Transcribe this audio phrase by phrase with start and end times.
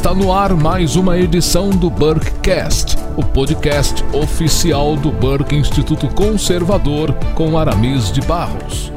[0.00, 7.12] Está no ar mais uma edição do Burkecast, o podcast oficial do Burke Instituto Conservador
[7.34, 8.90] com Aramis de Barros.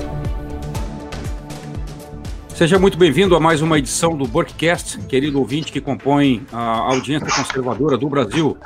[2.56, 7.28] Seja muito bem-vindo a mais uma edição do Burkecast, querido ouvinte que compõe a audiência
[7.30, 8.58] conservadora do Brasil.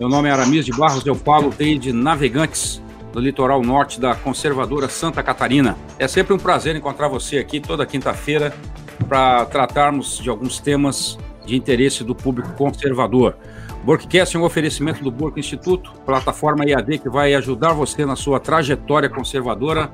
[0.00, 2.80] Meu nome é Aramis de Barros, eu falo desde Navegantes,
[3.12, 5.76] do litoral norte da conservadora Santa Catarina.
[5.98, 8.56] É sempre um prazer encontrar você aqui toda quinta-feira
[9.06, 13.36] para tratarmos de alguns temas de interesse do público conservador.
[13.84, 18.14] O Workcast é um oferecimento do Burke Instituto, plataforma EAD que vai ajudar você na
[18.14, 19.90] sua trajetória conservadora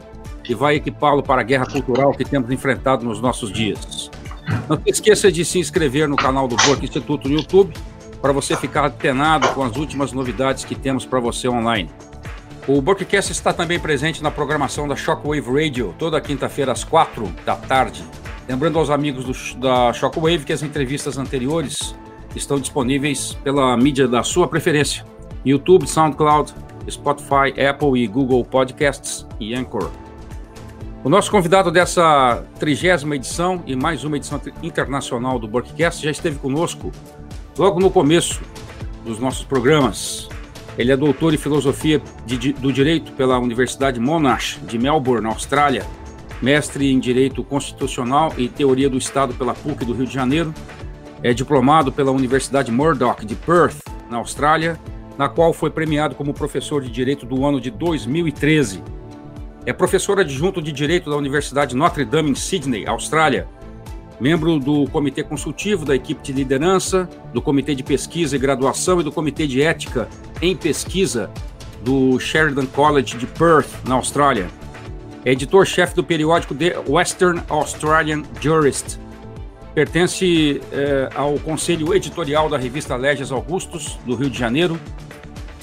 [0.49, 4.11] e vai equipá-lo para a guerra cultural que temos enfrentado nos nossos dias.
[4.69, 7.73] Não se esqueça de se inscrever no canal do Burke Instituto no YouTube
[8.21, 11.91] para você ficar atenado com as últimas novidades que temos para você online.
[12.67, 17.57] O Burkcast está também presente na programação da Shockwave Radio, toda quinta-feira às quatro da
[17.57, 18.05] tarde.
[18.49, 21.95] Lembrando aos amigos do, da Shockwave que as entrevistas anteriores
[22.35, 25.05] estão disponíveis pela mídia da sua preferência:
[25.45, 26.55] YouTube, SoundCloud,
[26.91, 29.91] Spotify, Apple e Google Podcasts e Anchor.
[31.05, 36.39] O nosso convidado dessa trigésima edição e mais uma edição internacional do Burkcast já esteve
[36.39, 36.91] conosco
[37.57, 38.41] logo no começo
[39.05, 40.27] dos nossos programas.
[40.79, 45.85] Ele é doutor em filosofia de, do direito pela Universidade Monash de Melbourne, Austrália
[46.41, 50.55] mestre em Direito Constitucional e Teoria do Estado pela PUC do Rio de Janeiro,
[51.23, 54.79] é diplomado pela Universidade Murdoch de Perth, na Austrália,
[55.17, 58.83] na qual foi premiado como professor de Direito do ano de 2013.
[59.67, 63.49] É professor adjunto de Direito da Universidade Notre Dame em Sydney, Austrália,
[64.21, 69.05] membro do Comitê Consultivo da equipe de liderança, do Comitê de Pesquisa e Graduação e
[69.05, 70.09] do Comitê de Ética
[70.41, 71.31] em Pesquisa
[71.83, 74.49] do Sheridan College de Perth, na Austrália
[75.29, 78.99] é editor-chefe do periódico The Western Australian Jurist.
[79.75, 84.81] Pertence eh, ao conselho editorial da revista Leges Augustus, do Rio de Janeiro.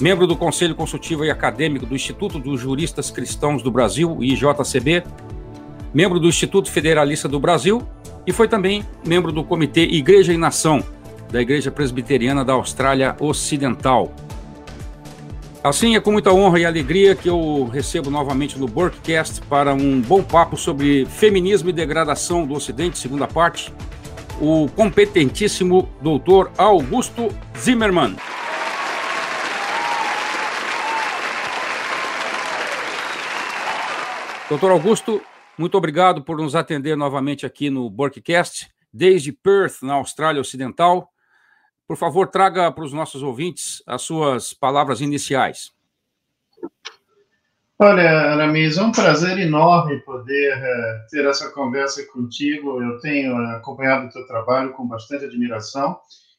[0.00, 5.02] Membro do Conselho Consultivo e Acadêmico do Instituto dos Juristas Cristãos do Brasil, IJCB.
[5.92, 7.82] Membro do Instituto Federalista do Brasil
[8.24, 10.80] e foi também membro do Comitê Igreja e Nação
[11.30, 14.14] da Igreja Presbiteriana da Austrália Ocidental.
[15.68, 20.00] Assim, é com muita honra e alegria que eu recebo novamente no Burkcast para um
[20.00, 23.74] bom papo sobre feminismo e degradação do Ocidente, segunda parte,
[24.40, 28.14] o competentíssimo doutor Augusto Zimmermann.
[34.48, 35.20] Doutor Augusto,
[35.58, 41.10] muito obrigado por nos atender novamente aqui no Burkcast, desde Perth, na Austrália Ocidental.
[41.86, 45.72] Por favor, traga para os nossos ouvintes as suas palavras iniciais.
[47.78, 52.82] Olha, Aramis, é um prazer enorme poder uh, ter essa conversa contigo.
[52.82, 55.98] Eu tenho acompanhado o teu trabalho com bastante admiração,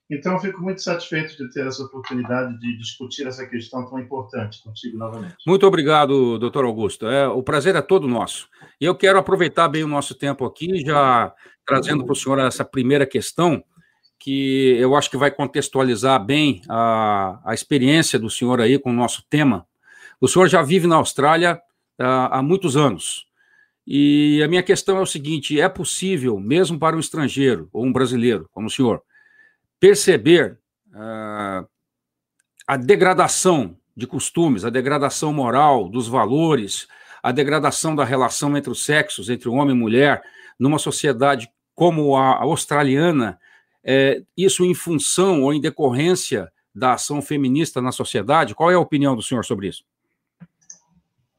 [0.09, 4.97] então fico muito satisfeito de ter essa oportunidade de discutir essa questão tão importante contigo
[4.97, 5.35] novamente.
[5.45, 7.07] Muito obrigado, doutor Augusto.
[7.07, 8.49] É, o prazer é todo nosso.
[8.81, 11.31] E eu quero aproveitar bem o nosso tempo aqui, já
[11.65, 13.63] trazendo para o senhor essa primeira questão
[14.19, 18.93] que eu acho que vai contextualizar bem a, a experiência do senhor aí com o
[18.93, 19.65] nosso tema.
[20.19, 21.55] O senhor já vive na Austrália
[21.99, 23.27] uh, há muitos anos.
[23.85, 27.93] E a minha questão é o seguinte: é possível, mesmo para um estrangeiro ou um
[27.93, 29.01] brasileiro, como o senhor,
[29.79, 31.67] perceber uh,
[32.67, 36.87] a degradação de costumes, a degradação moral, dos valores,
[37.23, 40.21] a degradação da relação entre os sexos, entre o homem e mulher,
[40.59, 43.39] numa sociedade como a australiana,
[43.87, 48.53] é, isso em função ou em decorrência da ação feminista na sociedade?
[48.53, 49.85] Qual é a opinião do senhor sobre isso?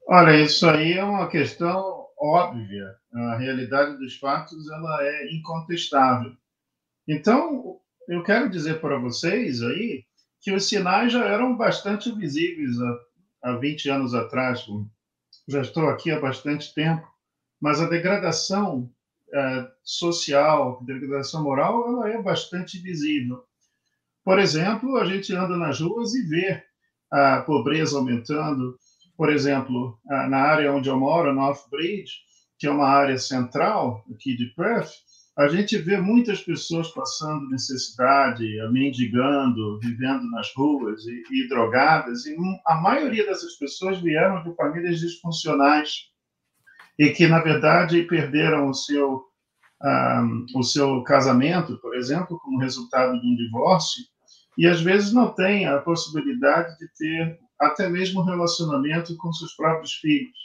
[0.09, 2.97] Olha, isso aí é uma questão óbvia.
[3.13, 6.33] A realidade dos fatos ela é incontestável.
[7.07, 7.79] Então,
[8.09, 10.05] eu quero dizer para vocês aí
[10.41, 14.65] que os sinais já eram bastante visíveis há, há 20 anos atrás.
[15.47, 17.07] Já estou aqui há bastante tempo,
[17.61, 18.91] mas a degradação
[19.33, 23.43] é, social, degradação moral, ela é bastante visível.
[24.25, 26.63] Por exemplo, a gente anda nas ruas e vê
[27.11, 28.77] a pobreza aumentando.
[29.17, 32.13] Por exemplo, na área onde eu moro, North Bridge,
[32.59, 34.91] que é uma área central aqui de Perth,
[35.39, 42.27] a gente vê muitas pessoas passando necessidade, mendigando, vivendo nas ruas e, e drogadas.
[42.27, 42.37] E
[42.67, 46.08] a maioria dessas pessoas vieram de famílias disfuncionais
[46.99, 49.25] e que, na verdade, perderam o seu,
[49.83, 54.03] um, o seu casamento, por exemplo, como resultado de um divórcio,
[54.57, 59.55] e às vezes não têm a possibilidade de ter até mesmo um relacionamento com seus
[59.55, 60.37] próprios filhos.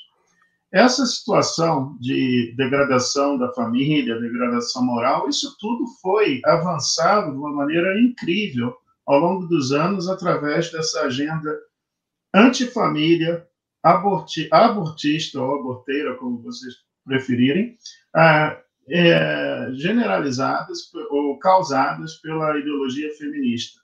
[0.72, 8.00] essa situação de degradação da família, degradação moral, isso tudo foi avançado de uma maneira
[8.00, 8.76] incrível
[9.06, 11.56] ao longo dos anos através dessa agenda
[12.34, 13.48] antifamília,
[13.84, 16.74] aborti, abortista ou aborteira, como vocês
[17.06, 17.78] preferirem,
[18.16, 18.58] ah,
[18.90, 23.82] é, generalizadas ou causadas pela ideologia feminista.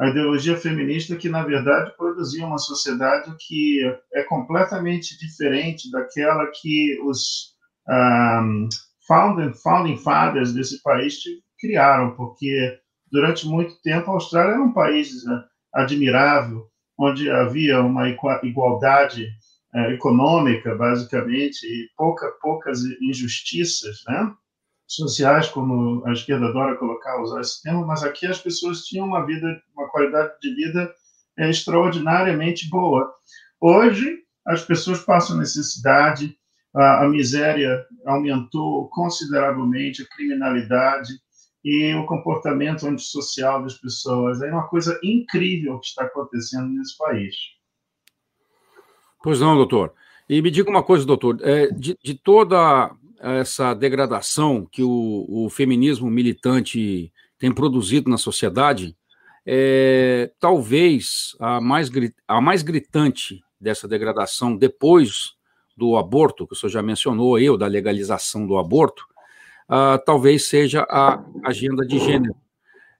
[0.00, 3.80] A ideologia feminista que, na verdade, produzia uma sociedade que
[4.12, 7.54] é completamente diferente daquela que os
[7.88, 8.68] um,
[9.06, 11.18] founding, founding fathers desse país
[11.60, 12.78] criaram, porque
[13.10, 16.66] durante muito tempo a Austrália era um país né, admirável,
[16.98, 18.08] onde havia uma
[18.42, 19.28] igualdade
[19.74, 24.32] é, econômica, basicamente, e pouca, poucas injustiças né,
[24.86, 29.26] sociais, como a esquerda adora colocar, usar esse termo, mas aqui as pessoas tinham uma
[29.26, 29.46] vida,
[29.76, 30.92] uma qualidade de vida
[31.38, 33.12] é, extraordinariamente boa.
[33.60, 36.36] Hoje, as pessoas passam necessidade,
[36.74, 41.14] a, a miséria aumentou consideravelmente, a criminalidade,
[41.64, 44.42] e o comportamento antissocial das pessoas.
[44.42, 47.34] É uma coisa incrível que está acontecendo nesse país.
[49.22, 49.94] Pois não, doutor.
[50.28, 55.48] E me diga uma coisa, doutor, é, de, de, toda essa degradação que o, o,
[55.48, 58.96] feminismo militante tem produzido na sociedade,
[59.46, 61.90] é, talvez a mais,
[62.28, 65.34] a mais gritante dessa degradação depois
[65.76, 69.06] do aborto, que o senhor já mencionou aí, ou da legalização do aborto,
[69.68, 72.34] uh, talvez seja a agenda de gênero,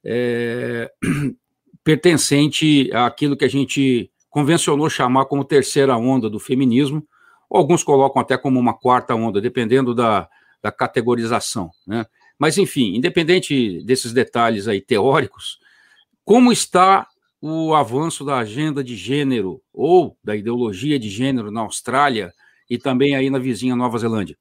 [0.05, 0.91] é,
[1.83, 7.07] pertencente àquilo que a gente convencionou chamar como terceira onda do feminismo,
[7.51, 10.29] alguns colocam até como uma quarta onda, dependendo da,
[10.63, 11.71] da categorização.
[11.87, 12.05] Né?
[12.39, 15.59] Mas, enfim, independente desses detalhes aí teóricos,
[16.25, 17.07] como está
[17.41, 22.33] o avanço da agenda de gênero ou da ideologia de gênero na Austrália
[22.69, 24.37] e também aí na vizinha Nova Zelândia?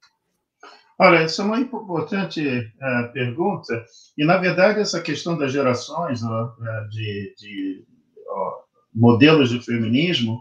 [0.98, 3.84] Olha, essa é uma importante uh, pergunta,
[4.16, 7.84] e na verdade essa questão das gerações uh, de, de
[8.28, 8.64] uh,
[8.94, 10.40] modelos de feminismo,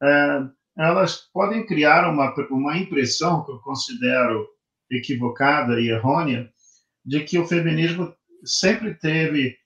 [0.00, 0.42] é,
[0.78, 4.46] elas podem criar uma, uma impressão que eu considero
[4.88, 6.48] equivocada e errônea,
[7.04, 8.14] de que o feminismo
[8.44, 9.56] sempre teve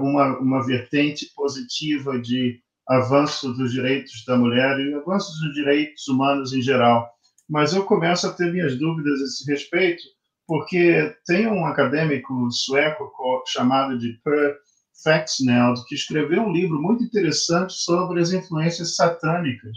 [0.00, 2.58] uma, uma vertente positiva de
[2.88, 7.06] avanço dos direitos da mulher e avanço dos direitos humanos em geral
[7.50, 10.02] mas eu começo a ter minhas dúvidas a esse respeito,
[10.46, 13.12] porque tem um acadêmico sueco
[13.44, 14.56] chamado de Per
[15.02, 19.76] Faxneld que escreveu um livro muito interessante sobre as influências satânicas.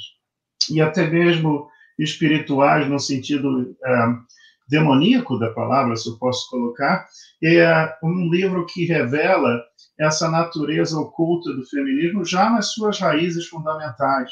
[0.69, 1.67] E até mesmo
[1.97, 4.05] espirituais no sentido é,
[4.69, 7.07] demoníaco da palavra, se eu posso colocar,
[7.43, 9.63] é um livro que revela
[9.99, 14.31] essa natureza oculta do feminismo já nas suas raízes fundamentais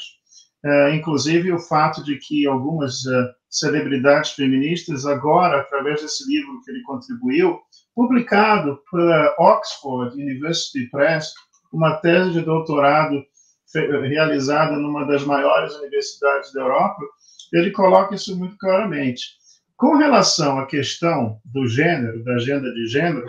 [0.94, 6.82] inclusive o fato de que algumas é, celebridades feministas, agora, através desse livro que ele
[6.82, 7.58] contribuiu,
[7.94, 11.32] publicado pela Oxford University Press,
[11.72, 13.22] uma tese de doutorado
[13.74, 17.02] realizada numa das maiores universidades da Europa,
[17.52, 19.22] ele coloca isso muito claramente.
[19.76, 23.26] Com relação à questão do gênero, da agenda de gênero,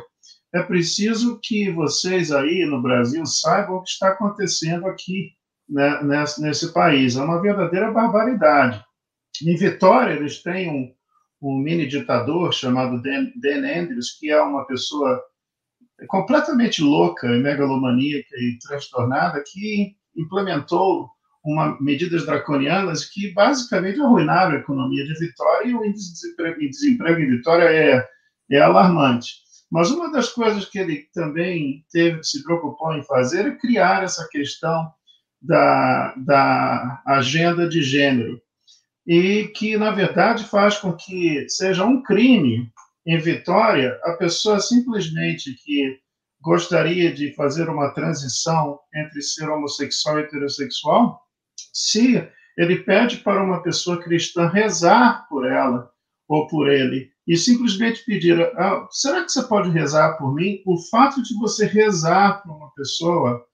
[0.54, 5.32] é preciso que vocês aí no Brasil saibam o que está acontecendo aqui
[5.70, 7.16] né, nesse, nesse país.
[7.16, 8.84] É uma verdadeira barbaridade.
[9.46, 10.94] Em Vitória, eles têm um,
[11.42, 15.22] um mini ditador chamado Dan, Dan Andrews, que é uma pessoa
[16.08, 21.10] completamente louca, megalomaníaca e transtornada, que implementou
[21.44, 26.60] uma, medidas draconianas que basicamente arruinaram a economia de Vitória e o índice de desemprego,
[26.60, 28.08] desemprego em Vitória é,
[28.52, 29.44] é alarmante.
[29.72, 34.28] Mas uma das coisas que ele também teve, se preocupou em fazer é criar essa
[34.32, 34.92] questão
[35.44, 38.42] da, da agenda de gênero,
[39.06, 42.72] e que, na verdade, faz com que seja um crime
[43.06, 46.00] em Vitória a pessoa simplesmente que
[46.42, 51.22] gostaria de fazer uma transição entre ser homossexual e heterossexual,
[51.74, 52.26] se
[52.58, 55.90] ele pede para uma pessoa cristã rezar por ela
[56.28, 60.62] ou por ele e simplesmente pedir: ah, será que você pode rezar por mim?
[60.66, 63.46] O fato de você rezar por uma pessoa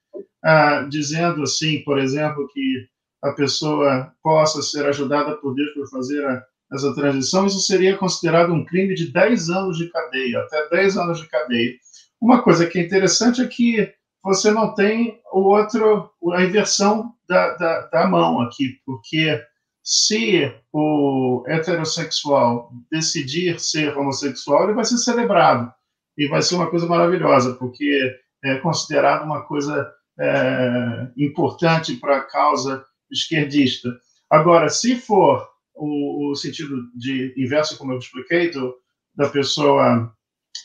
[0.44, 2.88] ah, dizendo assim, por exemplo, que
[3.22, 8.54] a pessoa possa ser ajudada por Deus por fazer a, essa transição, isso seria considerado
[8.54, 11.74] um crime de 10 anos de cadeia, até 10 anos de cadeia.
[12.22, 13.92] Uma coisa que é interessante é que
[14.24, 19.42] você não tem o outro, a inversão da, da, da mão aqui, porque
[19.84, 25.72] se o heterossexual decidir ser homossexual, ele vai ser celebrado
[26.18, 32.24] e vai ser uma coisa maravilhosa, porque é considerado uma coisa é, importante para a
[32.24, 33.90] causa esquerdista.
[34.30, 38.76] Agora, se for o, o, sentido de inverso, como eu expliquei, do,
[39.16, 40.14] da pessoa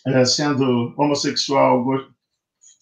[0.06, 1.84] é, sendo homossexual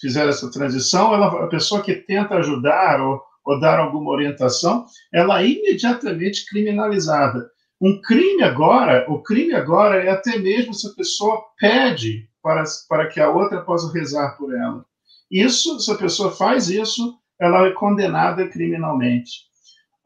[0.00, 5.42] fizer essa transição, ela, a pessoa que tenta ajudar ou, ou dar alguma orientação, ela
[5.42, 7.48] é imediatamente criminalizada.
[7.80, 13.08] Um crime agora, o crime agora é até mesmo se a pessoa pede para, para
[13.08, 14.84] que a outra possa rezar por ela.
[15.32, 19.50] Isso, se a pessoa faz isso, ela é condenada criminalmente.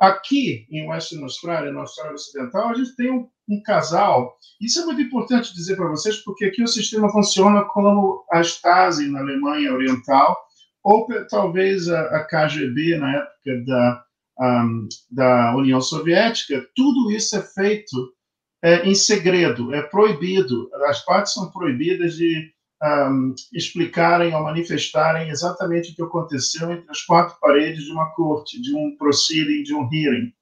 [0.01, 4.37] Aqui em Western Australia, na Austrália Ocidental, a gente tem um, um casal.
[4.61, 9.09] Isso é muito importante dizer para vocês, porque aqui o sistema funciona como a Stasi
[9.11, 10.37] na Alemanha Oriental,
[10.85, 14.07] ou talvez a, a KGB na época da
[14.39, 18.13] um, da União Soviética, tudo isso é feito
[18.63, 20.71] é, em segredo, é proibido.
[20.87, 22.53] As partes são proibidas de
[22.83, 28.61] um, explicarem ou manifestarem exatamente o que aconteceu entre as quatro paredes de uma corte,
[28.61, 30.33] de um proceeding, de um hearing.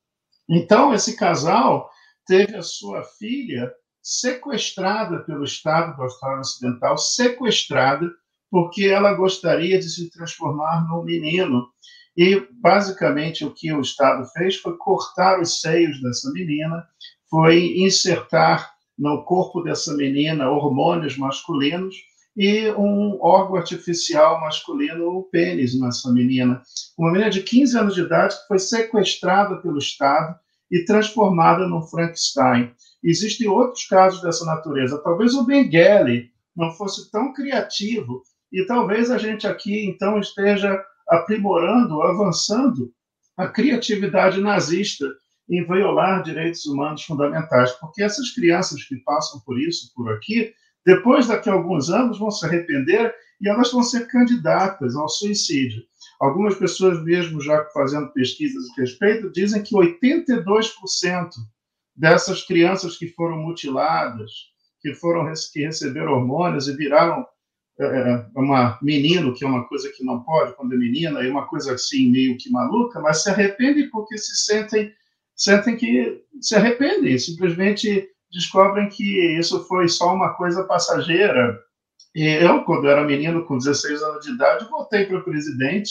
[0.48, 1.90] Então, esse casal
[2.26, 3.72] teve a sua filha
[4.02, 8.10] sequestrada pelo Estado da Austrália Ocidental, sequestrada
[8.50, 11.68] porque ela gostaria de se transformar num menino
[12.16, 16.86] e, basicamente, o que o Estado fez foi cortar os seios dessa menina,
[17.28, 21.96] foi insertar no corpo dessa menina hormônios masculinos
[22.36, 26.60] e um órgão artificial masculino, o pênis nessa menina.
[26.98, 30.36] Uma menina de 15 anos de idade que foi sequestrada pelo Estado
[30.70, 32.72] e transformada num Frankenstein.
[33.02, 35.00] Existem outros casos dessa natureza.
[35.02, 38.22] Talvez o Benguele não fosse tão criativo
[38.52, 42.92] e talvez a gente aqui, então, esteja aprimorando, avançando
[43.36, 45.06] a criatividade nazista
[45.50, 51.26] em violar direitos humanos fundamentais, porque essas crianças que passam por isso, por aqui, depois
[51.26, 55.82] daqui a alguns anos vão se arrepender e elas vão ser candidatas ao suicídio.
[56.20, 61.30] Algumas pessoas mesmo já fazendo pesquisas a respeito dizem que 82%
[61.96, 64.30] dessas crianças que foram mutiladas,
[64.80, 67.26] que foram que receberam hormônios e viraram
[67.78, 71.28] é, é, uma menino, que é uma coisa que não pode quando é menina, é
[71.28, 74.92] uma coisa assim meio que maluca, mas se arrependem porque se sentem
[75.34, 81.58] sentem que se arrependem, simplesmente descobrem que isso foi só uma coisa passageira.
[82.14, 85.90] E eu, quando era menino, com 16 anos de idade, votei para presidente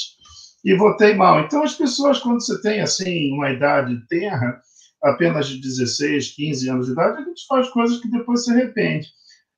[0.64, 1.40] e votei mal.
[1.40, 4.62] Então, as pessoas, quando você tem, assim, uma idade terra,
[5.02, 9.08] apenas de 16, 15 anos de idade, a gente faz coisas que depois se arrepende.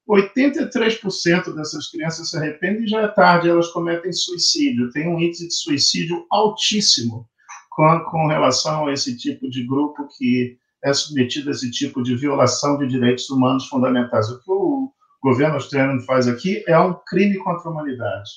[0.07, 4.91] 83% dessas crianças se arrependem e já é tarde, elas cometem suicídio.
[4.91, 7.27] Tem um índice de suicídio altíssimo
[7.71, 12.15] com, com relação a esse tipo de grupo que é submetido a esse tipo de
[12.15, 14.29] violação de direitos humanos fundamentais.
[14.29, 18.29] O que o governo australiano faz aqui é um crime contra a humanidade.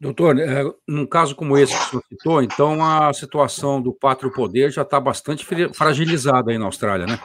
[0.00, 4.32] Doutor, é, num caso como esse que o senhor citou, então a situação do pátrio
[4.32, 7.18] poder já está bastante fragilizada aí na Austrália, né?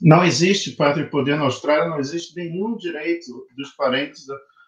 [0.00, 4.24] Não existe pátria e poder na Austrália, não existe nenhum direito dos parentes.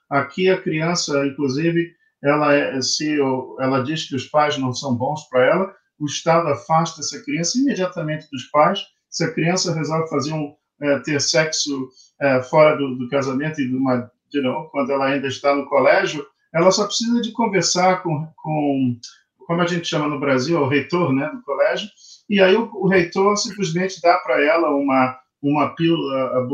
[0.08, 3.18] Aqui a criança, inclusive, ela é, se
[3.60, 7.58] ela diz que os pais não são bons para ela, o Estado afasta essa criança
[7.58, 8.80] imediatamente dos pais.
[9.08, 11.88] Se a criança resolve fazer um é, ter sexo
[12.20, 16.70] é, fora do, do, casamento e de novo, quando ela ainda está no colégio, ela
[16.70, 18.98] só precisa de conversar com, com
[19.46, 21.88] como a gente chama no Brasil, o reitor, né, do colégio,
[22.28, 26.48] e aí o, o reitor simplesmente dá para ela uma uma pílula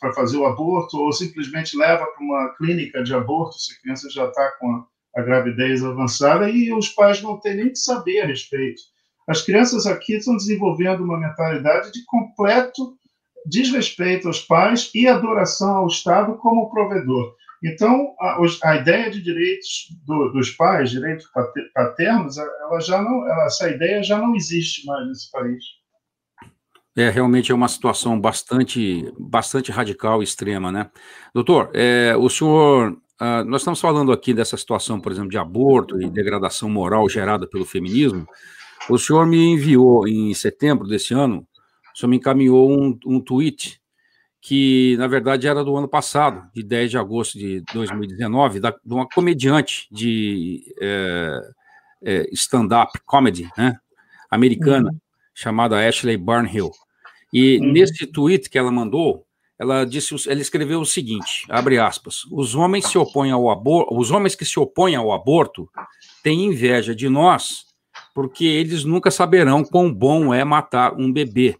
[0.00, 4.10] para fazer o aborto, ou simplesmente leva para uma clínica de aborto se a criança
[4.10, 4.86] já está com a,
[5.16, 8.82] a, gravidez avançada, e os pais não têm nem que saber a respeito.
[9.28, 12.96] As crianças aqui estão desenvolvendo uma mentalidade de completo
[13.46, 17.34] desrespeito aos pais e adoração ao Estado como provedor.
[17.62, 21.26] Então, a, a ideia de direitos do, dos pais, direitos
[21.74, 25.64] paternos, ela já não, ela, essa ideia já não existe mais nesse país.
[26.96, 30.90] É, realmente é uma situação bastante, bastante radical extrema, né?
[31.34, 36.00] Doutor, é, o senhor, uh, nós estamos falando aqui dessa situação, por exemplo, de aborto
[36.00, 38.26] e degradação moral gerada pelo feminismo.
[38.88, 41.46] O senhor me enviou em setembro desse ano,
[41.94, 43.80] o senhor me encaminhou um, um tweet
[44.44, 48.92] que, na verdade, era do ano passado, de 10 de agosto de 2019, da, de
[48.92, 51.40] uma comediante de é,
[52.02, 53.74] é, stand-up comedy, né,
[54.30, 54.98] americana, uhum.
[55.34, 56.70] chamada Ashley Barnhill.
[57.32, 57.72] E uhum.
[57.72, 59.26] nesse tweet que ela mandou,
[59.58, 64.10] ela disse, ela escreveu o seguinte, abre aspas, os homens se opõem ao aborto, os
[64.10, 65.70] homens que se opõem ao aborto
[66.22, 67.66] têm inveja de nós,
[68.14, 71.56] porque eles nunca saberão quão bom é matar um bebê.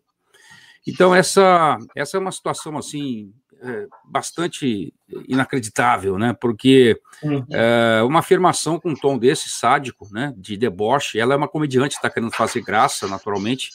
[0.86, 3.32] Então essa essa é uma situação assim
[3.62, 4.92] é, bastante
[5.26, 6.36] inacreditável, né?
[6.38, 7.46] Porque uhum.
[7.50, 11.94] é, uma afirmação com um tom desse sádico, né, de deboche, ela é uma comediante,
[11.94, 13.70] está querendo fazer graça, naturalmente,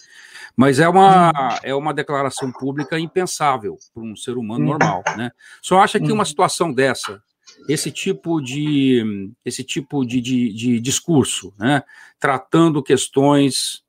[0.60, 1.32] Mas é uma,
[1.64, 5.32] é uma declaração pública impensável para um ser humano normal, né?
[5.62, 7.24] Só acha que uma situação dessa,
[7.70, 11.82] esse tipo de, esse tipo de, de, de discurso, né?
[12.20, 13.84] Tratando questões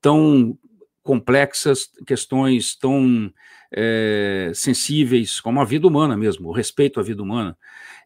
[0.00, 0.58] tão
[1.02, 3.30] complexas, questões tão
[3.70, 7.54] é, sensíveis como a vida humana mesmo, o respeito à vida humana,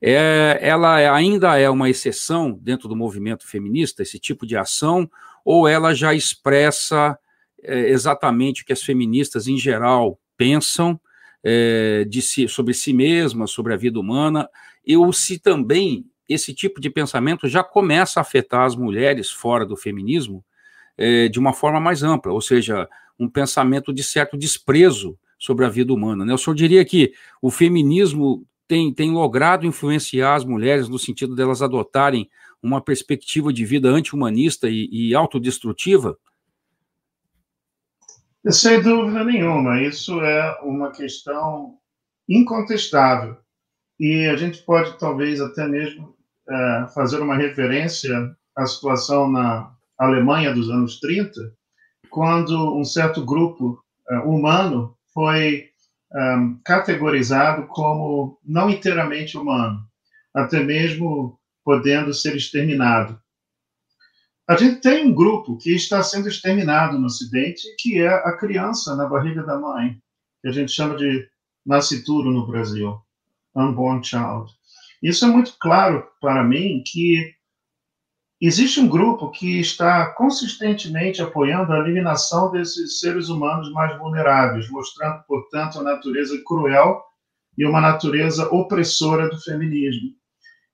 [0.02, 5.08] é, ela ainda é uma exceção dentro do movimento feminista, esse tipo de ação,
[5.44, 7.16] ou ela já expressa
[7.62, 11.00] é, exatamente o que as feministas em geral pensam
[11.42, 14.48] é, de si, sobre si mesmas, sobre a vida humana,
[14.86, 19.64] e ou se também esse tipo de pensamento já começa a afetar as mulheres fora
[19.64, 20.44] do feminismo,
[20.96, 22.88] é, de uma forma mais ampla, ou seja,
[23.18, 26.24] um pensamento de certo desprezo sobre a vida humana.
[26.24, 26.34] Né?
[26.34, 31.62] O senhor diria que o feminismo tem, tem logrado influenciar as mulheres no sentido delas
[31.62, 32.28] adotarem
[32.62, 36.18] uma perspectiva de vida anti-humanista e, e autodestrutiva?
[38.50, 41.78] Sem dúvida nenhuma, isso é uma questão
[42.28, 43.36] incontestável.
[43.98, 46.14] E a gente pode, talvez, até mesmo
[46.48, 51.52] é, fazer uma referência à situação na Alemanha dos anos 30,
[52.08, 55.70] quando um certo grupo uh, humano foi
[56.14, 59.80] um, categorizado como não inteiramente humano,
[60.34, 63.20] até mesmo podendo ser exterminado.
[64.48, 68.96] A gente tem um grupo que está sendo exterminado no Ocidente, que é a criança
[68.96, 70.00] na barriga da mãe,
[70.40, 71.28] que a gente chama de
[71.66, 72.98] nascituro no Brasil,
[73.54, 74.50] unborn child.
[75.02, 77.36] Isso é muito claro para mim que
[78.40, 85.24] Existe um grupo que está consistentemente apoiando a eliminação desses seres humanos mais vulneráveis, mostrando,
[85.26, 87.02] portanto, a natureza cruel
[87.56, 90.10] e uma natureza opressora do feminismo.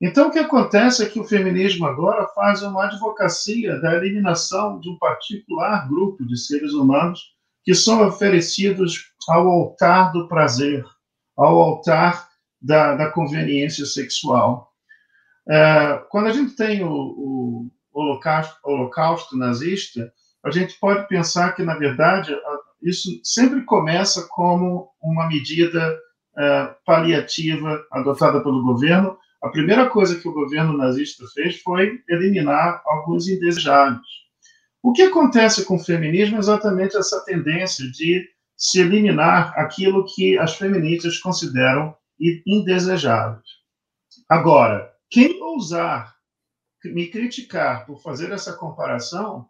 [0.06, 4.90] Então, o que acontece é que o feminismo agora faz uma advocacia da eliminação de
[4.90, 10.84] um particular grupo de seres humanos que são oferecidos ao altar do prazer,
[11.34, 12.28] ao altar
[12.60, 14.70] da, da conveniência sexual.
[15.48, 20.12] É, quando a gente tem o, o holocausto, holocausto, nazista,
[20.44, 22.36] a gente pode pensar que, na verdade,
[22.82, 25.98] isso sempre começa como uma medida
[26.36, 29.16] é, paliativa adotada pelo governo.
[29.44, 34.00] A primeira coisa que o governo nazista fez foi eliminar alguns indesejáveis.
[34.82, 38.26] O que acontece com o feminismo é exatamente essa tendência de
[38.56, 41.94] se eliminar aquilo que as feministas consideram
[42.46, 43.44] indesejáveis.
[44.30, 46.16] Agora, quem ousar
[46.82, 49.46] me criticar por fazer essa comparação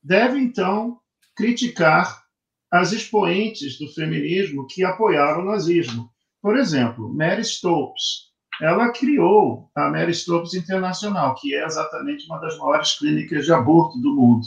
[0.00, 1.00] deve, então,
[1.34, 2.22] criticar
[2.70, 6.08] as expoentes do feminismo que apoiaram o nazismo.
[6.40, 8.31] Por exemplo, Mary Stopes.
[8.60, 13.98] Ela criou a Mary Stopes Internacional, que é exatamente uma das maiores clínicas de aborto
[14.00, 14.46] do mundo.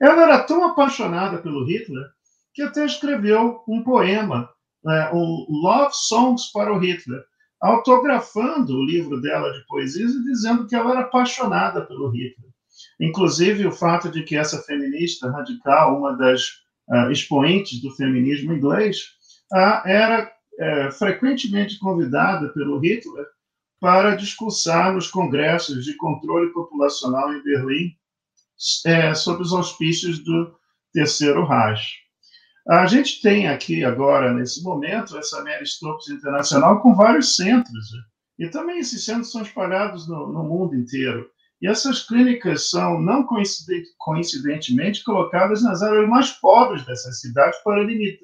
[0.00, 2.04] Ela era tão apaixonada pelo Hitler
[2.54, 4.48] que até escreveu um poema,
[4.84, 7.22] né, um Love Songs para o Hitler,
[7.60, 12.50] autografando o livro dela de poesias e dizendo que ela era apaixonada pelo Hitler.
[13.00, 16.42] Inclusive, o fato de que essa feminista radical, uma das
[16.88, 18.98] uh, expoentes do feminismo inglês,
[19.52, 23.26] uh, era uh, frequentemente convidada pelo Hitler
[23.80, 27.92] para discursar nos congressos de controle populacional em Berlim
[28.86, 30.54] é, sob os auspícios do
[30.92, 32.06] Terceiro Reich.
[32.68, 37.92] A gente tem aqui agora, nesse momento, essa Mary Stopes Internacional com vários centros.
[37.92, 38.46] Né?
[38.46, 41.30] E também esses centros são espalhados no, no mundo inteiro.
[41.62, 43.26] E essas clínicas são, não
[43.98, 47.82] coincidentemente, colocadas nas áreas mais pobres dessas cidades para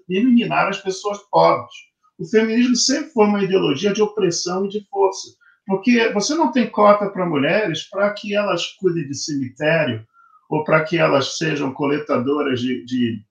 [0.08, 1.72] eliminar as pessoas pobres.
[2.18, 5.28] O feminismo sempre foi uma ideologia de opressão e de força,
[5.66, 10.06] porque você não tem cota para mulheres para que elas cuidem de cemitério
[10.50, 13.22] ou para que elas sejam coletadoras de, de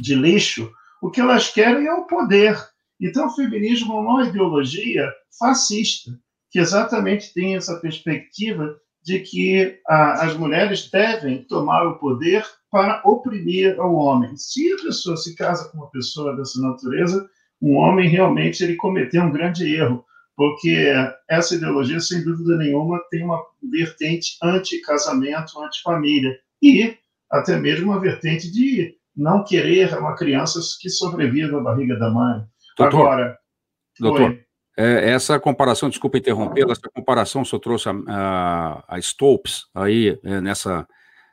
[0.00, 0.72] de lixo,
[1.02, 2.56] o que elas querem é o poder.
[3.00, 6.10] Então, o feminismo é uma ideologia fascista,
[6.50, 13.80] que exatamente tem essa perspectiva de que as mulheres devem tomar o poder para oprimir
[13.80, 14.36] o homem.
[14.36, 17.28] Se a pessoa se casa com uma pessoa dessa natureza,
[17.62, 20.04] um homem realmente ele cometeu um grande erro,
[20.40, 20.90] porque
[21.28, 26.96] essa ideologia, sem dúvida nenhuma, tem uma vertente anti-casamento, anti-família, e
[27.30, 32.42] até mesmo uma vertente de não querer uma criança que sobreviva na barriga da mãe.
[32.74, 33.38] Doutor, Agora,
[33.98, 34.38] doutor
[34.78, 40.40] é, essa comparação, desculpa interromper, essa comparação, senhor trouxe a, a, a Stopes aí é,
[40.40, 40.88] nessa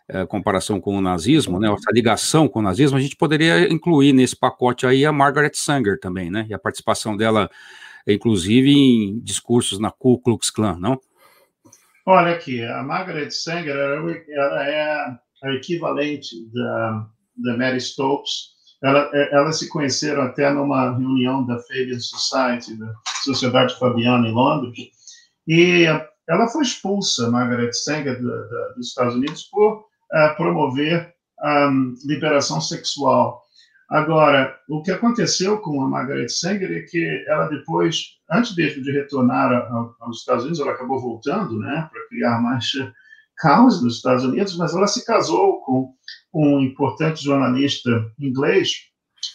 [0.10, 4.12] é, comparação com o nazismo, né, essa ligação com o nazismo, a gente poderia incluir
[4.12, 7.50] nesse pacote aí a Margaret Sanger também, né, e a participação dela,
[8.14, 11.00] inclusive, em discursos na Ku Klux Klan, não?
[12.06, 14.82] Olha aqui, a Margaret Sanger ela é
[15.44, 21.60] a equivalente da da Mary Stopes Ela, é, elas se conheceram até numa reunião da
[21.60, 22.94] Fabian Society, da
[23.24, 24.78] Sociedade Fabiana em Londres,
[25.48, 25.86] e
[26.30, 31.96] ela foi expulsa, Margaret Sanger, da, da, dos Estados Unidos, por uh, promover a um,
[32.06, 33.42] liberação sexual.
[33.90, 38.92] Agora, o que aconteceu com a Margaret Sanger é que ela depois, antes mesmo de
[38.92, 39.50] retornar
[40.02, 42.70] aos Estados Unidos, ela acabou voltando, né, para criar mais
[43.38, 45.94] caos nos Estados Unidos, mas ela se casou com
[46.34, 48.72] um importante jornalista inglês,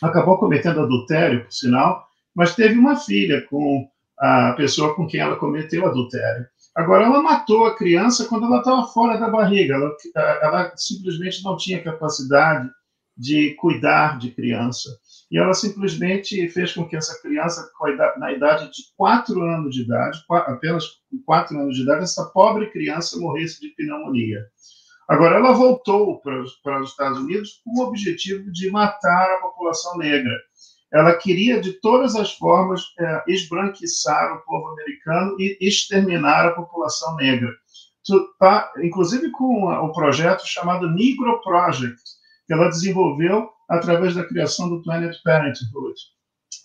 [0.03, 3.89] acabou cometendo adultério, por sinal, mas teve uma filha com
[4.19, 6.47] a pessoa com quem ela cometeu adultério.
[6.75, 9.91] Agora, ela matou a criança quando ela estava fora da barriga, ela,
[10.43, 12.69] ela simplesmente não tinha capacidade
[13.17, 14.89] de cuidar de criança.
[15.31, 17.71] E ela simplesmente fez com que essa criança,
[18.19, 22.71] na idade de quatro anos de idade, apenas com quatro anos de idade, essa pobre
[22.71, 24.41] criança morresse de pneumonia.
[25.09, 30.33] Agora, ela voltou para os, Estados Unidos com o objetivo de matar a população negra.
[30.93, 37.17] Ela queria, de todas as formas, é, esbranquiçar o povo americano e exterminar a população
[37.17, 37.51] negra.
[38.39, 42.01] Tá, inclusive com o projeto chamado Negro Project,
[42.53, 45.95] que ela desenvolveu através da criação do Planet Parenthood.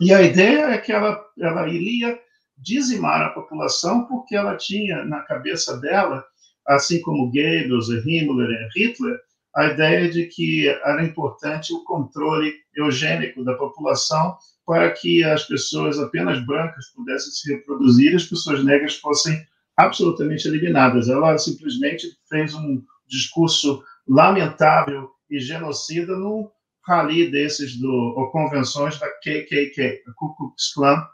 [0.02, 2.20] E a ideia é que ela, ela iria
[2.58, 6.26] dizimar a população porque ela tinha na cabeça dela,
[6.68, 9.18] assim como Goebbels, Himmler e Hitler,
[9.56, 15.98] a ideia de que era importante o controle eugênico da população para que as pessoas
[15.98, 19.42] apenas brancas pudessem se reproduzir e as pessoas negras fossem
[19.78, 21.08] absolutamente eliminadas.
[21.08, 26.50] Ela simplesmente fez um discurso lamentável e genocida num
[26.86, 31.06] rally desses do ou convenções da KKK, a Ku Klux Klan,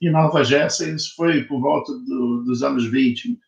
[0.00, 0.94] em Nova Jersey.
[0.94, 3.38] Isso foi por volta do, dos anos 20,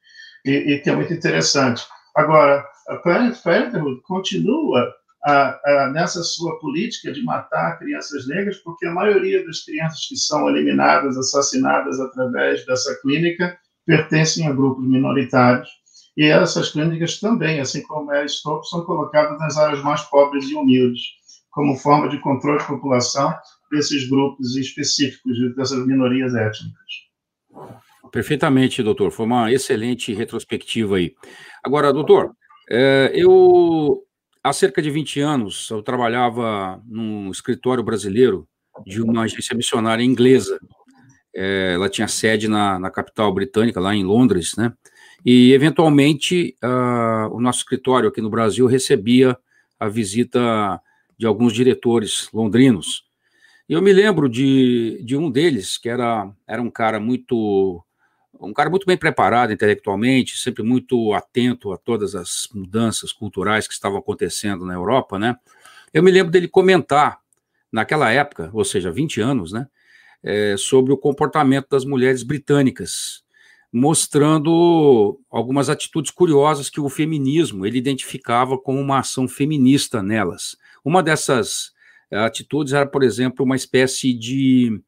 [0.45, 1.85] e, e, que é muito interessante.
[2.17, 4.93] Agora, a Planned Parenthood continua
[5.25, 10.17] a, a, nessa sua política de matar crianças negras, porque a maioria das crianças que
[10.17, 15.69] são eliminadas, assassinadas através dessa clínica, pertencem a grupos minoritários
[16.19, 20.55] e essas clínicas também, assim como a Stop, são colocadas nas áreas mais pobres e
[20.57, 21.01] humildes,
[21.49, 23.33] como forma de controle de população
[23.71, 26.75] desses grupos específicos, dessas minorias étnicas.
[28.11, 29.13] Perfeitamente, doutor.
[29.13, 31.15] Foi uma excelente retrospectiva aí.
[31.63, 32.33] Agora, doutor,
[32.69, 34.03] é, eu
[34.43, 38.49] há cerca de 20 anos eu trabalhava num escritório brasileiro
[38.85, 40.59] de uma agência missionária inglesa.
[41.33, 44.73] É, ela tinha sede na, na capital britânica, lá em Londres, né?
[45.25, 49.37] E, eventualmente, uh, o nosso escritório aqui no Brasil recebia
[49.79, 50.81] a visita
[51.17, 53.05] de alguns diretores londrinos.
[53.69, 57.85] E eu me lembro de, de um deles, que era, era um cara muito
[58.41, 63.75] um cara muito bem preparado intelectualmente, sempre muito atento a todas as mudanças culturais que
[63.75, 65.37] estavam acontecendo na Europa, né?
[65.93, 67.19] Eu me lembro dele comentar,
[67.73, 69.67] naquela época, ou seja, 20 anos, né,
[70.23, 73.23] é, sobre o comportamento das mulheres britânicas
[73.73, 80.57] mostrando algumas atitudes curiosas que o feminismo ele identificava como uma ação feminista nelas.
[80.85, 81.73] Uma dessas
[82.11, 84.81] eh, atitudes era, por exemplo, uma espécie de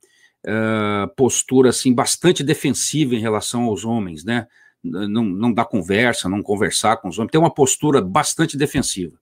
[0.47, 4.47] uh, postura assim bastante defensiva em relação aos homens, né?
[4.83, 9.15] Não, não dar conversa, não conversar com os homens, tem uma postura bastante defensiva.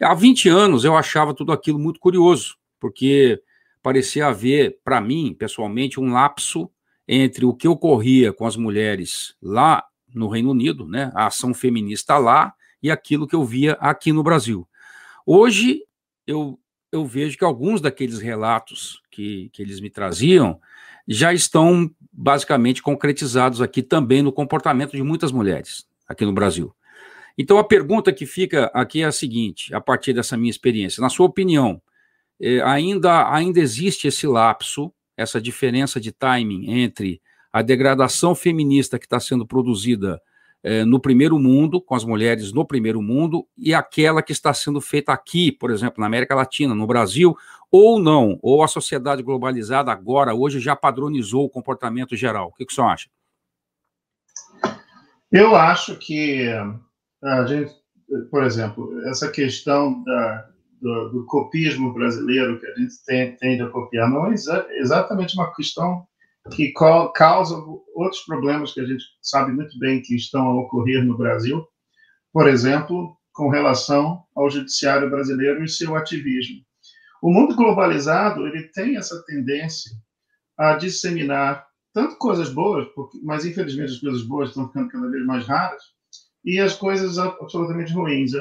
[0.00, 3.40] Há 20 anos eu achava tudo aquilo muito curioso, porque
[3.80, 6.68] parecia haver, para mim, pessoalmente, um lapso
[7.06, 9.84] entre o que ocorria com as mulheres lá
[10.14, 14.22] no Reino Unido, né, a ação feminista lá, e aquilo que eu via aqui no
[14.22, 14.68] Brasil.
[15.24, 15.82] Hoje,
[16.26, 16.58] eu,
[16.90, 20.60] eu vejo que alguns daqueles relatos que, que eles me traziam
[21.06, 26.74] já estão basicamente concretizados aqui também no comportamento de muitas mulheres aqui no Brasil.
[27.36, 31.08] Então, a pergunta que fica aqui é a seguinte, a partir dessa minha experiência: na
[31.08, 31.80] sua opinião,
[32.40, 37.20] eh, ainda, ainda existe esse lapso essa diferença de timing entre
[37.52, 40.20] a degradação feminista que está sendo produzida
[40.62, 44.80] eh, no primeiro mundo, com as mulheres no primeiro mundo, e aquela que está sendo
[44.80, 47.36] feita aqui, por exemplo, na América Latina, no Brasil,
[47.70, 52.48] ou não, ou a sociedade globalizada agora, hoje, já padronizou o comportamento geral.
[52.48, 53.10] O que, que você acha?
[55.32, 56.46] Eu acho que
[57.24, 57.72] a gente,
[58.30, 60.51] por exemplo, essa questão da,
[60.82, 65.34] do, do, copismo brasileiro que a gente tem, tende a copiar, não é exa exatamente
[65.34, 66.06] uma questão
[66.50, 66.72] que
[67.14, 67.56] causa
[67.94, 71.64] outros problemas que a gente sabe muito bem que estão a ocorrer no Brasil,
[72.32, 76.60] por exemplo, com relação ao judiciário brasileiro e seu ativismo.
[77.22, 79.92] O mundo globalizado ele tem essa tendência
[80.58, 81.64] a disseminar
[81.94, 85.82] tanto coisas boas, porque, mas infelizmente as coisas boas estão ficando cada vez mais raras,
[86.44, 88.32] e as coisas absolutamente ruins.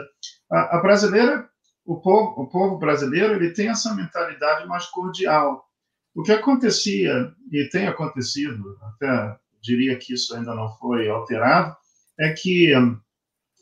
[0.52, 1.48] A, a brasileira
[1.86, 5.66] o povo, o povo brasileiro ele tem essa mentalidade mais cordial.
[6.14, 11.76] O que acontecia, e tem acontecido, até diria que isso ainda não foi alterado,
[12.20, 13.00] é que hum,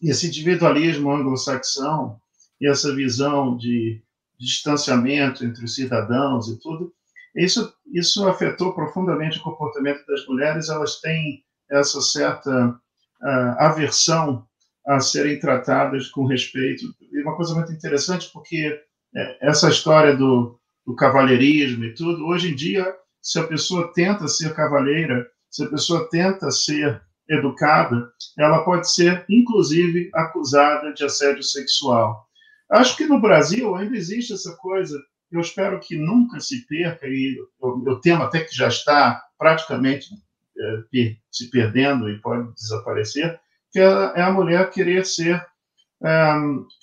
[0.02, 2.20] esse individualismo anglo-saxão
[2.60, 4.02] e essa visão de
[4.40, 6.94] distanciamento entre os cidadãos e tudo,
[7.36, 10.70] isso, isso afetou profundamente o comportamento das mulheres.
[10.70, 14.48] Elas têm essa certa uh, aversão
[14.86, 16.86] a serem tratadas com respeito.
[17.20, 18.80] E uma coisa muito interessante, porque
[19.16, 24.28] é, essa história do, do cavalheirismo e tudo, hoje em dia, se a pessoa tenta
[24.28, 31.44] ser cavalheira, se a pessoa tenta ser educada, ela pode ser, inclusive, acusada de assédio
[31.44, 32.26] sexual.
[32.72, 34.98] Acho que no Brasil ainda existe essa coisa.
[35.32, 40.08] Eu espero que nunca se perca, e eu, eu temo até que já está praticamente
[40.58, 43.40] é, se perdendo e pode desaparecer,
[43.72, 45.46] que é, é a mulher querer ser
[46.04, 46.34] é,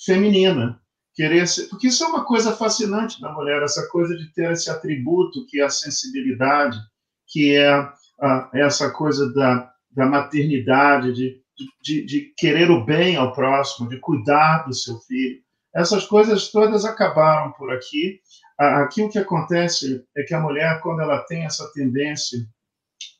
[0.04, 0.80] feminina,
[1.14, 4.70] querer ser, porque isso é uma coisa fascinante da mulher, essa coisa de ter esse
[4.70, 6.78] atributo que é a sensibilidade,
[7.26, 7.72] que é
[8.20, 11.40] a, essa coisa da, da maternidade, de,
[11.82, 15.40] de, de querer o bem ao próximo, de cuidar do seu filho.
[15.74, 18.20] Essas coisas todas acabaram por aqui.
[18.58, 22.38] Aqui o que acontece é que a mulher, quando ela tem essa tendência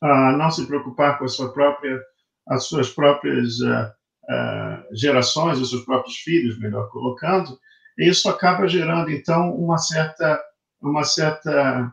[0.02, 2.00] a não se preocupar com a sua própria,
[2.48, 3.60] as suas próprias
[4.28, 7.58] uh, gerações, os seus próprios filhos, melhor colocando,
[7.98, 10.40] isso acaba gerando então uma certa,
[10.82, 11.92] uma certa,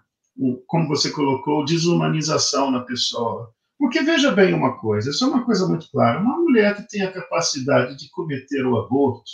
[0.68, 3.52] como você colocou, desumanização na pessoa.
[3.80, 6.20] Porque veja bem uma coisa, isso é uma coisa muito clara.
[6.20, 9.32] Uma mulher que tem a capacidade de cometer o aborto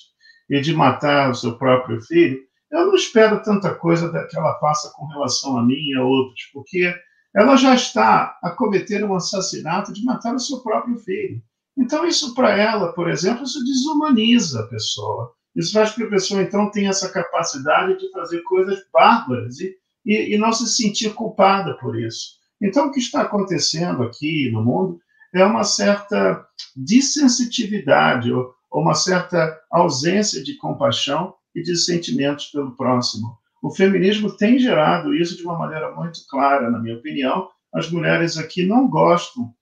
[0.50, 2.40] e de matar o seu próprio filho,
[2.72, 6.50] eu não espero tanta coisa que ela faça com relação a mim e a outros,
[6.54, 6.94] porque
[7.36, 11.42] ela já está a cometer um assassinato de matar o seu próprio filho.
[11.80, 15.32] Então, isso para ela, por exemplo, isso desumaniza a pessoa.
[15.56, 19.74] Isso faz com que a pessoa, então, tenha essa capacidade de fazer coisas bárbaras e,
[20.06, 22.38] e, e não se sentir culpada por isso.
[22.62, 25.00] Então, o que está acontecendo aqui no mundo
[25.34, 32.76] é uma certa dissensitividade ou, ou uma certa ausência de compaixão e de sentimentos pelo
[32.76, 33.38] próximo.
[33.64, 37.50] O feminismo tem gerado isso de uma maneira muito clara, na minha opinião.
[37.74, 39.54] As mulheres aqui não gostam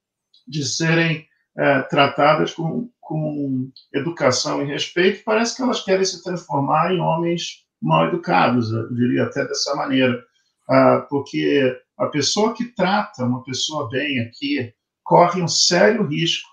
[0.47, 1.26] de serem
[1.57, 5.23] é, tratadas com, com educação e respeito.
[5.23, 10.23] Parece que elas querem se transformar em homens mal educados, eu diria até dessa maneira.
[10.69, 16.47] Ah, porque a pessoa que trata uma pessoa bem aqui corre um sério risco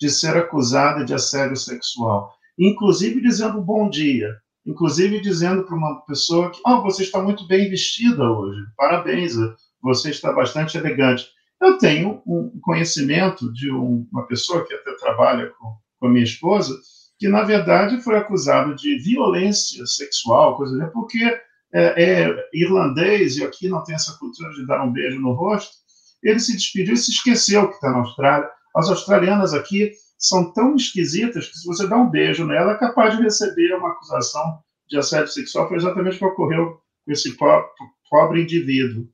[0.00, 6.50] de ser acusada de assédio sexual, inclusive dizendo bom dia, inclusive dizendo para uma pessoa
[6.50, 9.34] que, oh, você está muito bem vestida hoje, parabéns,
[9.82, 11.26] você está bastante elegante.
[11.60, 16.24] Eu tenho um conhecimento de um, uma pessoa que até trabalha com, com a minha
[16.24, 16.74] esposa,
[17.18, 21.24] que na verdade foi acusado de violência sexual, coisa assim, porque
[21.72, 25.74] é, é, irlandês e aqui não tem essa cultura de dar um beijo no rosto.
[26.22, 28.50] Ele se despediu e se esqueceu que está na Austrália.
[28.74, 33.16] As australianas aqui são tão esquisitas que se você dá um beijo nela, é capaz
[33.16, 35.68] de receber uma acusação de assédio sexual.
[35.68, 37.68] Foi exatamente o que ocorreu com esse pobre,
[38.10, 39.08] pobre indivíduo.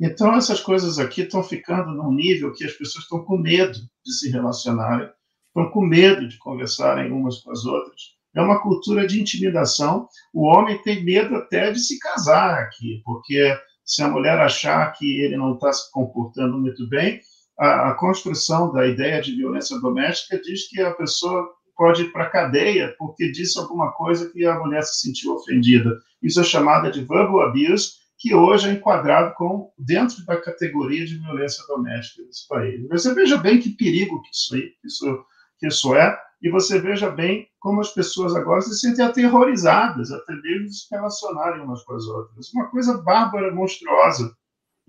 [0.00, 4.12] Então, essas coisas aqui estão ficando num nível que as pessoas estão com medo de
[4.12, 5.08] se relacionarem,
[5.46, 8.16] estão com medo de conversarem umas com as outras.
[8.34, 10.06] É uma cultura de intimidação.
[10.34, 15.22] O homem tem medo até de se casar aqui, porque se a mulher achar que
[15.22, 17.20] ele não está se comportando muito bem,
[17.58, 22.24] a, a construção da ideia de violência doméstica diz que a pessoa pode ir para
[22.24, 25.98] a cadeia porque disse alguma coisa que a mulher se sentiu ofendida.
[26.22, 31.18] Isso é chamada de verbal abuse, que hoje é enquadrado com dentro da categoria de
[31.18, 32.86] violência doméstica desse país.
[32.88, 35.24] Você veja bem que perigo que isso, isso,
[35.58, 40.34] que isso é, e você veja bem como as pessoas agora se sentem aterrorizadas, até
[40.34, 42.52] mesmo se relacionarem umas com as outras.
[42.52, 44.34] Uma coisa bárbara, monstruosa.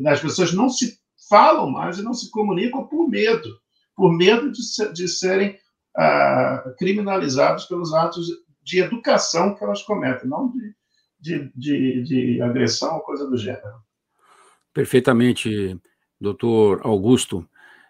[0.06, 3.50] As pessoas não se falam mais e não se comunicam por medo,
[3.96, 5.58] por medo de, ser, de serem
[5.96, 8.28] ah, criminalizados pelos atos
[8.62, 10.76] de educação que elas cometem, não de,
[11.20, 13.78] de, de, de agressão coisa do gênero.
[14.74, 15.78] Perfeitamente,
[16.20, 17.48] doutor Augusto.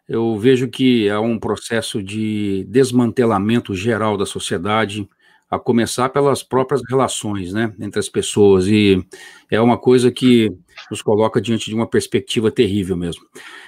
[0.08, 5.08] Eu vejo que há um processo de desmantelamento geral da sociedade,
[5.50, 9.02] a começar pelas próprias relações, né, entre as pessoas, e
[9.50, 10.52] é uma coisa que
[10.92, 13.24] nos coloca diante de uma perspectiva terrível mesmo.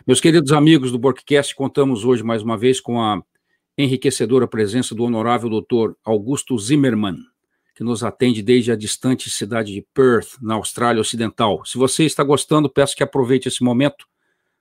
[0.06, 3.22] Meus queridos amigos do Borkcast, contamos hoje mais uma vez com a
[3.78, 7.17] enriquecedora presença do honorável doutor Augusto Zimmermann,
[7.80, 11.63] que nos atende desde a distante cidade de Perth, na Austrália Ocidental.
[11.63, 14.06] Se você está gostando, peço que aproveite esse momento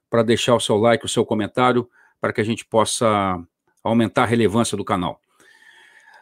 [0.08, 3.36] para deixar o seu like, o seu comentário, para que a gente possa
[3.82, 5.20] aumentar a relevância do canal.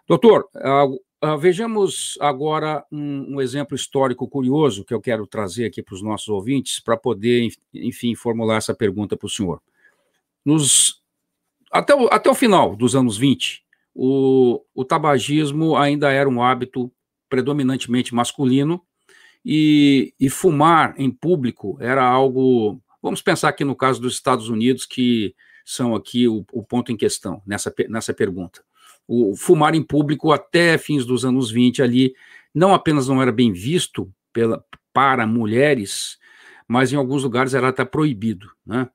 [0.09, 5.97] Doutor, uh, vejamos agora um, um, exemplo histórico curioso que eu quero trazer aqui para
[5.97, 9.61] os nossos ouvintes, para poder, enfim, formular essa pergunta para o senhor.
[10.43, 11.03] Nos,
[11.71, 13.66] até, o, até o final dos anos 20,
[13.99, 16.93] o, o tabagismo ainda era um hábito
[17.31, 18.83] predominantemente masculino
[19.43, 22.79] e, e fumar em público era algo.
[23.03, 26.97] Vamos pensar aqui no caso dos Estados Unidos, que são aqui o, o ponto em
[26.97, 28.63] questão nessa, nessa pergunta.
[29.09, 32.15] O fumar em público até fins dos anos 20 ali
[32.55, 36.19] não apenas não era bem visto pela, para mulheres,
[36.69, 38.91] mas em alguns lugares era até proibido, né?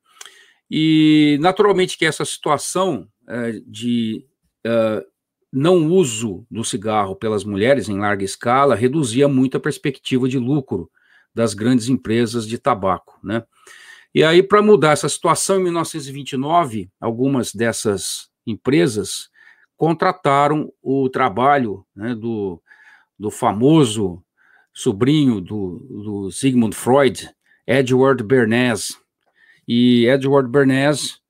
[0.70, 4.26] E naturalmente que essa situação é, de
[5.52, 10.90] não uso do cigarro pelas mulheres em larga escala reduzia muito a perspectiva de lucro
[11.34, 13.44] das grandes empresas de tabaco, né?
[14.14, 19.30] E aí, para mudar essa situação, em 1929, algumas dessas empresas
[19.78, 22.62] contrataram o trabalho né, do,
[23.18, 24.22] do famoso
[24.74, 27.30] sobrinho do, do Sigmund Freud,
[27.66, 29.00] Edward Bernays.
[29.66, 31.21] E Edward Bernays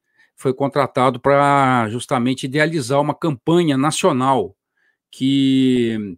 [0.41, 4.56] foi contratado para justamente idealizar uma campanha nacional
[5.12, 6.17] que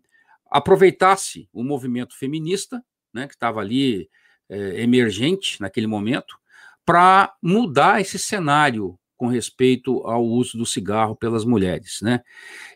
[0.49, 2.83] aproveitasse o movimento feminista,
[3.13, 4.09] né, que estava ali
[4.49, 6.38] é, emergente naquele momento,
[6.86, 12.21] para mudar esse cenário com respeito ao uso do cigarro pelas mulheres, né?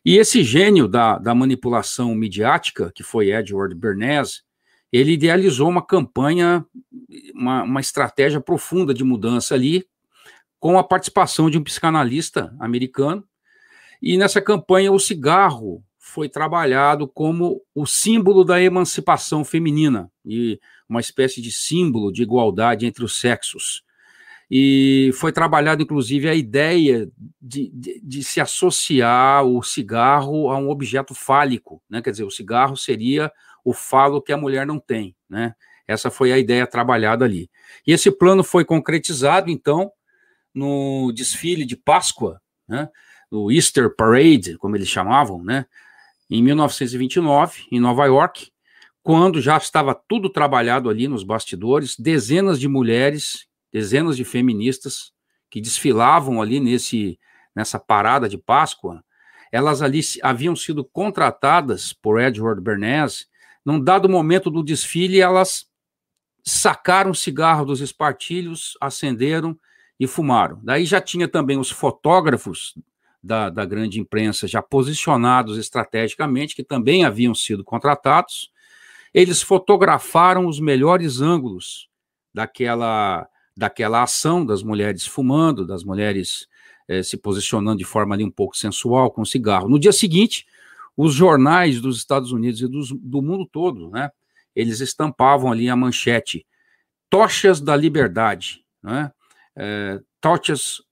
[0.06, 4.44] E esse gênio da, da manipulação midiática, que foi Edward Bernays,
[4.92, 6.66] ele idealizou uma campanha,
[7.34, 9.86] uma, uma estratégia profunda de mudança ali,
[10.60, 13.24] com a participação de um psicanalista americano.
[14.02, 21.02] E nessa campanha, o cigarro foi trabalhado como o símbolo da emancipação feminina e uma
[21.02, 23.84] espécie de símbolo de igualdade entre os sexos.
[24.50, 30.70] E foi trabalhado, inclusive, a ideia de, de, de se associar o cigarro a um
[30.70, 32.02] objeto fálico, né?
[32.02, 33.30] Quer dizer, o cigarro seria
[33.64, 35.54] o falo que a mulher não tem, né?
[35.86, 37.50] Essa foi a ideia trabalhada ali.
[37.86, 39.92] E esse plano foi concretizado, então,
[40.58, 42.90] no desfile de Páscoa, né,
[43.30, 45.66] o Easter Parade, como eles chamavam, né,
[46.30, 48.52] em 1929, em Nova York,
[49.04, 55.14] quando já estava tudo trabalhado ali nos bastidores, dezenas de mulheres, dezenas de feministas
[55.50, 57.20] que desfilavam ali nesse
[57.56, 59.04] nessa parada de Páscoa,
[59.52, 63.26] elas ali haviam sido contratadas por Edward Bernays.
[63.66, 65.66] Num dado momento do desfile, elas
[66.44, 69.58] sacaram cigarro dos espartilhos, acenderam
[70.00, 70.60] e fumaram.
[70.64, 72.76] Daí já tinha também os fotógrafos
[73.22, 78.52] da, da grande imprensa já posicionados estrategicamente, que também haviam sido contratados.
[79.14, 81.90] Eles fotografaram os melhores ângulos
[82.34, 86.48] daquela, daquela ação das mulheres fumando, das mulheres
[86.88, 89.68] eh, se posicionando de forma ali um pouco sensual com cigarro.
[89.68, 90.46] No dia seguinte,
[90.96, 94.10] os jornais dos Estados Unidos e dos, do mundo todo, né,
[94.56, 96.46] eles estampavam ali a manchete
[97.10, 99.12] Tochas da Liberdade, né?
[99.58, 100.84] É, torches,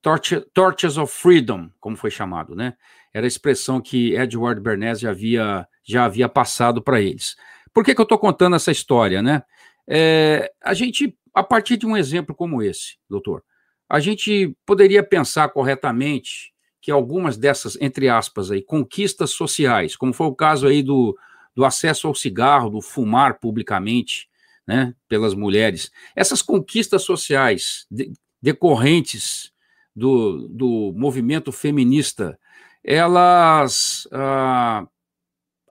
[0.54, 2.74] torches, of Freedom, como foi chamado, né?
[3.14, 7.36] Era a expressão que Edward Bernays já havia, já havia passado para eles.
[7.72, 9.44] Por que, que eu estou contando essa história, né?
[9.88, 13.44] É, a gente, a partir de um exemplo como esse, doutor,
[13.88, 16.52] a gente poderia pensar corretamente
[16.82, 21.16] que algumas dessas, entre aspas, aí, conquistas sociais, como foi o caso aí do,
[21.56, 24.28] do acesso ao cigarro, do fumar publicamente,
[24.68, 28.12] né, pelas mulheres, essas conquistas sociais de,
[28.46, 29.52] decorrentes
[29.96, 32.38] do, do movimento feminista,
[32.84, 34.86] elas, ah,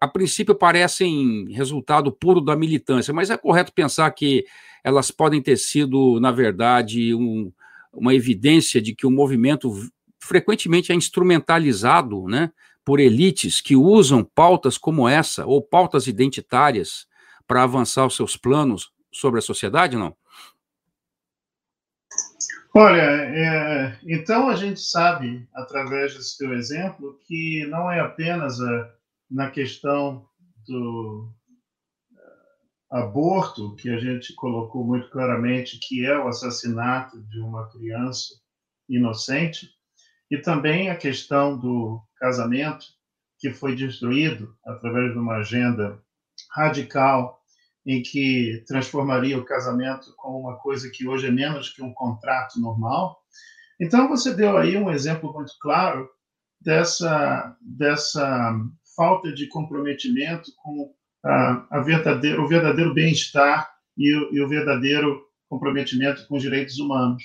[0.00, 4.44] a princípio, parecem resultado puro da militância, mas é correto pensar que
[4.82, 7.52] elas podem ter sido, na verdade, um,
[7.92, 9.70] uma evidência de que o movimento
[10.18, 12.50] frequentemente é instrumentalizado né,
[12.84, 17.06] por elites que usam pautas como essa, ou pautas identitárias,
[17.46, 20.16] para avançar os seus planos sobre a sociedade, não?
[22.76, 28.92] Olha, é, então a gente sabe, através desse teu exemplo, que não é apenas a,
[29.30, 30.26] na questão
[30.66, 31.32] do
[32.90, 38.34] é, aborto, que a gente colocou muito claramente que é o assassinato de uma criança
[38.88, 39.70] inocente,
[40.28, 42.86] e também a questão do casamento,
[43.38, 46.02] que foi destruído através de uma agenda
[46.50, 47.40] radical
[47.86, 52.60] em que transformaria o casamento como uma coisa que hoje é menos que um contrato
[52.60, 53.18] normal.
[53.80, 56.08] Então, você deu aí um exemplo muito claro
[56.60, 58.54] dessa, dessa
[58.96, 66.26] falta de comprometimento com a, a verdadeiro, o verdadeiro bem-estar e, e, o verdadeiro comprometimento
[66.26, 67.22] com os direitos humanos.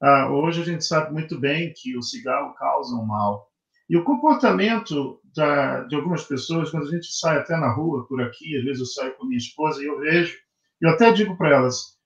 [0.00, 3.48] Ah, hoje a gente sabe muito bem que o cigarro causa um mal.
[3.88, 8.20] E o comportamento da, de algumas pessoas, quando a gente sai até na rua por
[8.22, 10.36] aqui, às vezes eu saio com minha esposa e eu vejo,
[10.80, 11.96] eu até digo para elas,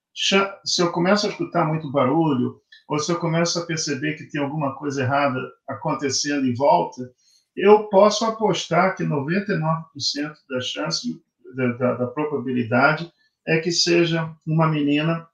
[0.64, 4.40] se eu começo a escutar muito barulho, ou se eu começo a perceber que tem
[4.40, 7.02] alguma coisa errada acontecendo em volta,
[7.56, 9.44] eu posso apostar que 99%
[10.48, 11.20] da chance,
[11.54, 13.10] da, da, da, probabilidade,
[13.46, 15.26] é que seja uma menina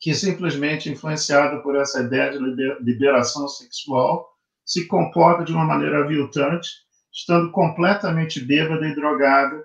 [0.00, 2.38] que simplesmente influenciada por essa ideia de
[2.80, 4.28] liberação sexual
[4.64, 6.68] se comporta de uma maneira aviltante,
[7.12, 9.62] estando completamente bêbada e drogada,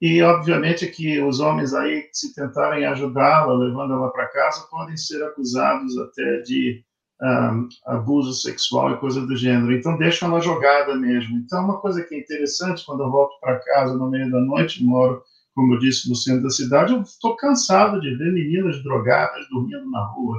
[0.00, 5.22] e obviamente que os homens aí, se tentarem ajudá-la, levando ela para casa, podem ser
[5.22, 6.84] acusados até de
[7.22, 9.72] um, abuso sexual e coisa do gênero.
[9.72, 11.38] Então, deixam ela jogada mesmo.
[11.38, 14.84] Então, uma coisa que é interessante, quando eu volto para casa no meio da noite,
[14.84, 15.22] moro,
[15.54, 19.90] como eu disse, no centro da cidade, eu estou cansado de ver meninas drogadas dormindo
[19.90, 20.38] na rua,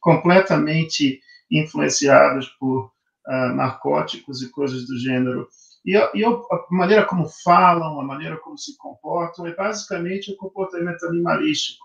[0.00, 2.90] completamente influenciadas por
[3.26, 5.48] uh, narcóticos e coisas do gênero.
[5.88, 6.38] E, e a
[6.70, 11.82] maneira como falam, a maneira como se comportam, é basicamente o comportamento animalístico.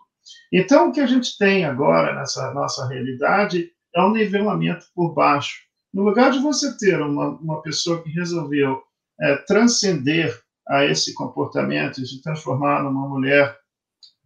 [0.52, 5.62] Então, o que a gente tem agora nessa nossa realidade é um nivelamento por baixo.
[5.94, 8.84] No lugar de você ter uma, uma pessoa que resolveu
[9.22, 10.38] é, transcender
[10.68, 13.58] a esse comportamento e se transformar numa mulher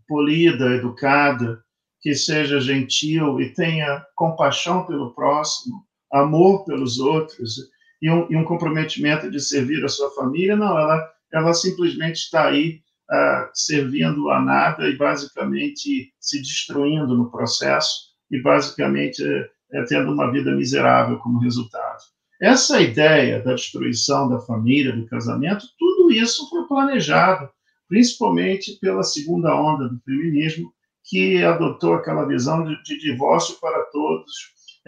[0.07, 1.61] polida, educada,
[2.01, 7.59] que seja gentil e tenha compaixão pelo próximo, amor pelos outros
[8.01, 12.47] e um, e um comprometimento de servir a sua família, não, ela, ela simplesmente está
[12.47, 12.81] aí
[13.11, 19.23] uh, servindo a nada e basicamente se destruindo no processo e basicamente
[19.71, 21.99] é, tendo uma vida miserável como resultado.
[22.41, 27.49] Essa ideia da destruição da família, do casamento, tudo isso foi planejado,
[27.89, 30.71] principalmente pela segunda onda do feminismo,
[31.03, 34.31] que adotou aquela visão de, de divórcio para todos,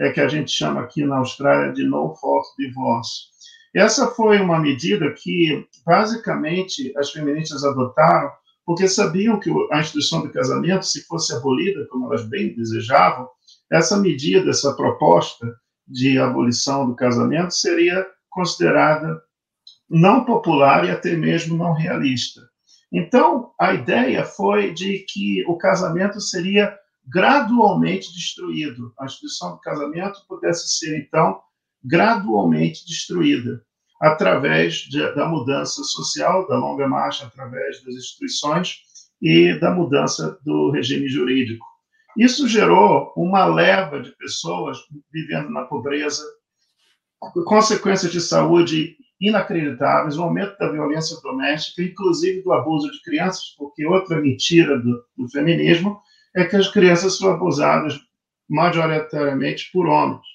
[0.00, 3.28] é que a gente chama aqui na Austrália de no fault divorce.
[3.74, 8.30] Essa foi uma medida que, basicamente, as feministas adotaram
[8.64, 13.28] porque sabiam que a instituição do casamento, se fosse abolida, como elas bem desejavam,
[13.70, 15.54] essa medida, essa proposta
[15.86, 19.20] de abolição do casamento seria considerada
[19.88, 22.40] não popular e até mesmo não realista.
[22.92, 26.76] Então, a ideia foi de que o casamento seria
[27.06, 28.92] gradualmente destruído.
[28.98, 31.40] A instituição do casamento pudesse ser, então,
[31.82, 33.62] gradualmente destruída
[34.00, 38.80] através de, da mudança social, da longa marcha através das instituições
[39.20, 41.66] e da mudança do regime jurídico.
[42.16, 44.78] Isso gerou uma leva de pessoas
[45.12, 46.24] vivendo na pobreza,
[47.44, 53.86] consequências de saúde inacreditáveis, o aumento da violência doméstica, inclusive do abuso de crianças, porque
[53.86, 56.00] outra mentira do, do feminismo
[56.34, 57.98] é que as crianças são abusadas
[58.48, 60.26] majoritariamente por homens.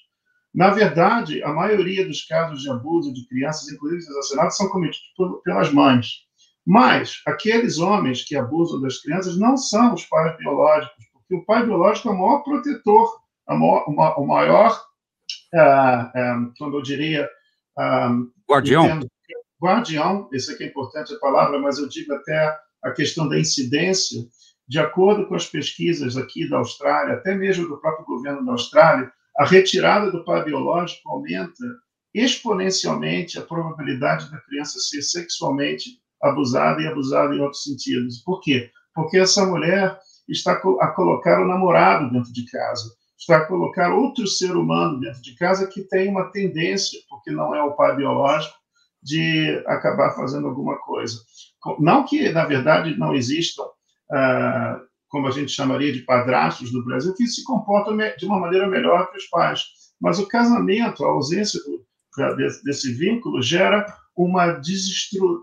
[0.54, 5.42] Na verdade, a maioria dos casos de abuso de crianças, inclusive assassinatos, são cometidos por,
[5.42, 6.24] pelas mães.
[6.66, 11.64] Mas aqueles homens que abusam das crianças não são os pais biológicos, porque o pai
[11.64, 13.84] biológico é o maior protetor, maior,
[14.18, 14.82] o maior,
[15.54, 17.28] uh, um, como eu diria,
[17.78, 18.86] um, guardião.
[18.86, 19.06] Entendo,
[19.62, 24.26] guardião, isso aqui é importante a palavra, mas eu digo até a questão da incidência
[24.68, 29.12] de acordo com as pesquisas aqui da Austrália, até mesmo do próprio governo da Austrália,
[29.38, 31.64] a retirada do pai biológico aumenta
[32.14, 38.22] exponencialmente a probabilidade da criança ser sexualmente abusada e abusada em outros sentidos.
[38.24, 38.70] Por quê?
[38.94, 39.98] Porque essa mulher
[40.28, 45.20] está a colocar o namorado dentro de casa, está a colocar outro ser humano dentro
[45.22, 48.56] de casa que tem uma tendência, porque não é o pai biológico,
[49.02, 51.20] de acabar fazendo alguma coisa.
[51.78, 53.64] Não que, na verdade, não existam
[55.08, 59.10] como a gente chamaria de padrastos no Brasil, que se comportam de uma maneira melhor
[59.10, 59.64] que os pais.
[60.00, 61.86] Mas o casamento, a ausência do,
[62.64, 63.86] desse vínculo, gera
[64.16, 64.60] uma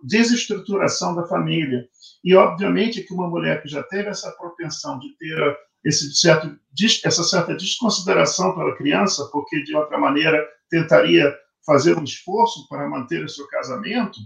[0.03, 1.88] desestruturação da família.
[2.24, 6.57] E, obviamente, que uma mulher que já teve essa propensão de ter esse certo,
[7.03, 11.36] essa certa desconsideração pela criança, porque, de outra maneira, tentaria
[11.66, 14.20] fazer um esforço para manter o seu casamento,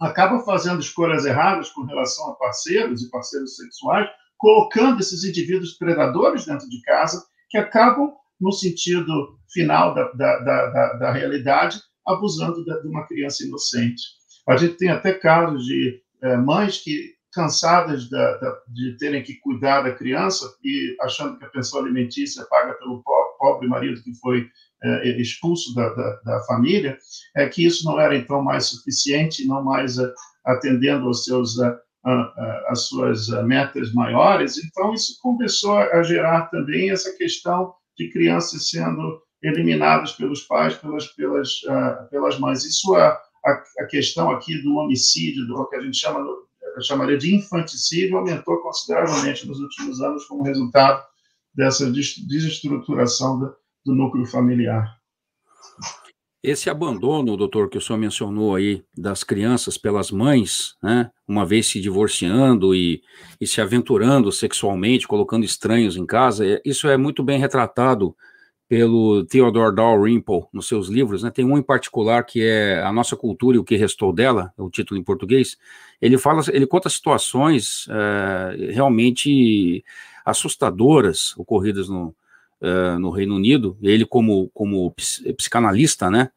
[0.00, 6.46] acaba fazendo escolhas erradas com relação a parceiros e parceiros sexuais, colocando esses indivíduos predadores
[6.46, 12.88] dentro de casa, que acabam, no sentido final da, da, da, da realidade, abusando de
[12.88, 14.02] uma criança inocente.
[14.48, 19.34] A gente tem até casos de é, mães que, cansadas da, da, de terem que
[19.34, 23.02] cuidar da criança e achando que a pensão alimentícia paga pelo
[23.38, 24.46] pobre marido que foi é,
[25.18, 26.96] expulso da, da, da, família,
[27.36, 30.12] é que isso não era então mais suficiente, não mais é,
[30.44, 31.56] atendendo aos seus
[32.68, 34.56] as suas metas maiores.
[34.56, 41.06] Então isso começou a gerar também essa questão de crianças sendo eliminadas pelos pais, pelas
[41.08, 41.60] pelas
[42.10, 42.64] pelas mães.
[42.64, 43.08] Isso a,
[43.44, 46.24] a, a questão aqui do homicídio, do que a gente chama,
[46.82, 51.02] chamaria de infanticídio, aumentou consideravelmente nos últimos anos como resultado
[51.54, 53.54] dessa desestruturação do,
[53.84, 55.00] do núcleo familiar.
[56.42, 61.66] Esse abandono, doutor, que o senhor mencionou aí, das crianças pelas mães, né, uma vez
[61.66, 63.02] se divorciando e,
[63.38, 68.16] e se aventurando sexualmente, colocando estranhos em casa, é, isso é muito bem retratado
[68.66, 71.30] pelo Theodore Dalrymple nos seus livros, né?
[71.30, 74.62] Tem um em particular que é A Nossa Cultura e o que Restou dela, é
[74.62, 75.58] o título em português.
[76.00, 79.84] Ele fala, ele conta situações é, realmente
[80.24, 82.14] assustadoras ocorridas no,
[82.60, 83.76] é, no Reino Unido.
[83.82, 84.94] Ele como como
[85.36, 86.30] psicanalista, né?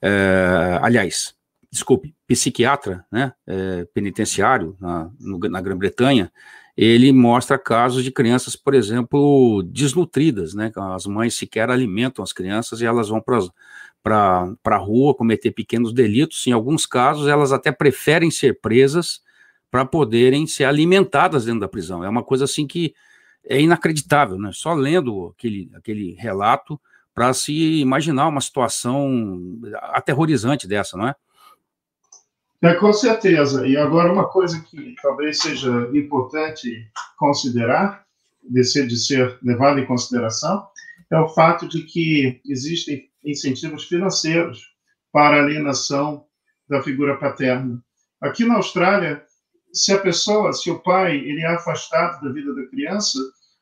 [0.00, 1.34] É, aliás,
[1.70, 3.32] desculpe, psiquiatra, né?
[3.46, 5.10] É, penitenciário na,
[5.50, 6.30] na Grã-Bretanha
[6.80, 10.70] ele mostra casos de crianças, por exemplo, desnutridas, né?
[10.94, 16.46] As mães sequer alimentam as crianças e elas vão para a rua cometer pequenos delitos.
[16.46, 19.20] Em alguns casos, elas até preferem ser presas
[19.72, 22.04] para poderem ser alimentadas dentro da prisão.
[22.04, 22.94] É uma coisa assim que
[23.48, 24.50] é inacreditável, né?
[24.52, 26.78] Só lendo aquele, aquele relato
[27.14, 31.14] para se imaginar uma situação aterrorizante dessa, não é?
[32.60, 33.66] É, com certeza.
[33.66, 38.04] E agora, uma coisa que talvez seja importante considerar,
[38.42, 40.66] de ser, de ser levado em consideração,
[41.10, 44.62] é o fato de que existem incentivos financeiros
[45.12, 46.24] para alienação
[46.68, 47.82] da figura paterna.
[48.20, 49.24] Aqui na Austrália,
[49.78, 53.18] se a pessoa, se o pai, ele é afastado da vida da criança,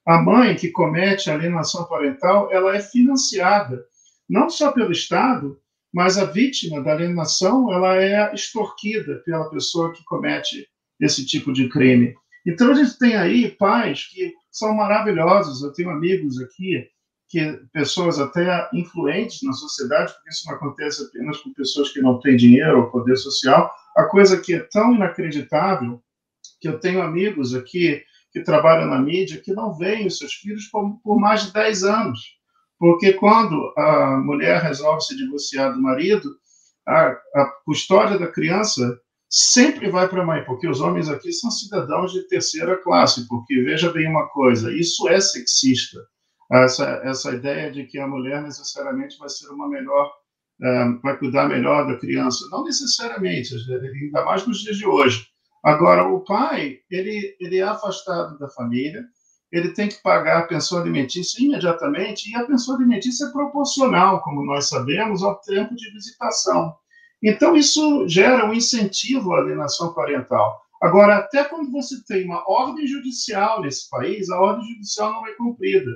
[0.07, 3.85] a mãe que comete a alienação parental, ela é financiada
[4.29, 5.59] não só pelo Estado,
[5.93, 10.67] mas a vítima da alienação ela é extorquida pela pessoa que comete
[11.01, 12.15] esse tipo de crime.
[12.47, 15.63] Então a gente tem aí pais que são maravilhosos.
[15.63, 16.87] Eu tenho amigos aqui
[17.29, 22.21] que pessoas até influentes na sociedade, porque isso não acontece apenas com pessoas que não
[22.21, 23.73] têm dinheiro ou poder social.
[23.97, 26.01] A coisa que é tão inacreditável
[26.61, 28.03] que eu tenho amigos aqui
[28.33, 31.85] que trabalham na mídia que não veem os seus filhos por, por mais de 10
[31.85, 32.21] anos.
[32.79, 36.37] Porque quando a mulher resolve se divorciar do marido,
[36.87, 41.51] a, a custódia da criança sempre vai para a mãe, porque os homens aqui são
[41.51, 45.99] cidadãos de terceira classe, porque veja bem uma coisa, isso é sexista,
[46.53, 50.13] essa, essa ideia de que a mulher necessariamente vai ser uma melhor,
[50.63, 55.27] uh, vai cuidar melhor da criança, não necessariamente, ainda mais nos dias de hoje.
[55.67, 59.05] Agora, o pai, ele, ele é afastado da família,
[59.51, 64.47] ele tem que pagar a pensão alimentícia imediatamente, e a pensão alimentícia é proporcional, como
[64.47, 66.73] nós sabemos, ao tempo de visitação.
[67.21, 70.57] Então, isso gera um incentivo à alienação parental.
[70.81, 75.33] Agora, até quando você tem uma ordem judicial nesse país, a ordem judicial não é
[75.33, 75.91] cumprida.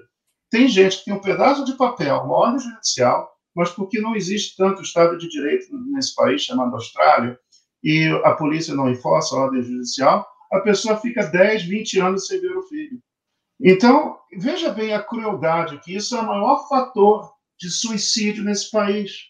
[0.50, 4.56] Tem gente que tem um pedaço de papel, uma ordem judicial, mas porque não existe
[4.56, 7.38] tanto Estado de Direito nesse país chamado Austrália,
[7.83, 12.41] e a polícia não enforça a ordem judicial, a pessoa fica 10, 20 anos sem
[12.41, 13.01] ver o filho.
[13.62, 19.28] Então, veja bem a crueldade, que isso é o maior fator de suicídio nesse país.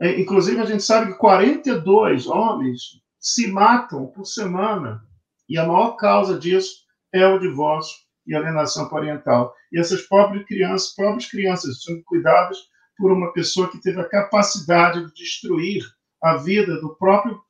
[0.00, 5.02] É, inclusive, a gente sabe que 42 homens se matam por semana,
[5.48, 9.54] e a maior causa disso é o divórcio e alienação parental.
[9.72, 12.58] E essas pobres crianças, pobres crianças são cuidadas
[12.96, 15.84] por uma pessoa que teve a capacidade de destruir
[16.22, 17.40] a vida do próprio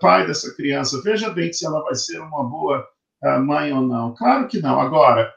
[0.00, 1.00] pai dessa criança.
[1.02, 2.86] Veja bem se ela vai ser uma boa
[3.24, 4.14] uh, mãe ou não.
[4.14, 4.80] Claro que não.
[4.80, 5.32] Agora,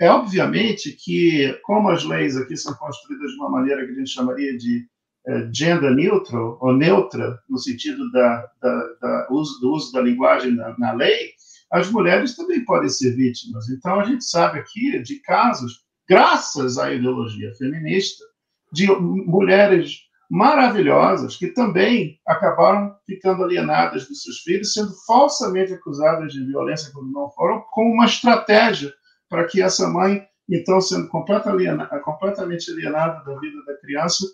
[0.00, 4.10] é obviamente que, como as leis aqui são construídas de uma maneira que a gente
[4.10, 4.86] chamaria de
[5.26, 10.52] é, gender neutral, ou neutra, no sentido da, da, da uso, do uso da linguagem
[10.52, 11.32] na, na, lei,
[11.70, 13.68] as mulheres também podem ser vítimas.
[13.68, 18.24] Então, a gente sabe aqui de casos, graças à ideologia feminista,
[18.72, 19.98] de mulheres
[20.30, 27.10] maravilhosas que também acabaram ficando alienadas dos seus filhos, sendo falsamente acusadas de violência quando
[27.10, 28.94] não foram, com uma estratégia
[29.28, 34.24] para que essa mãe, então, sendo completamente alienada da vida da criança,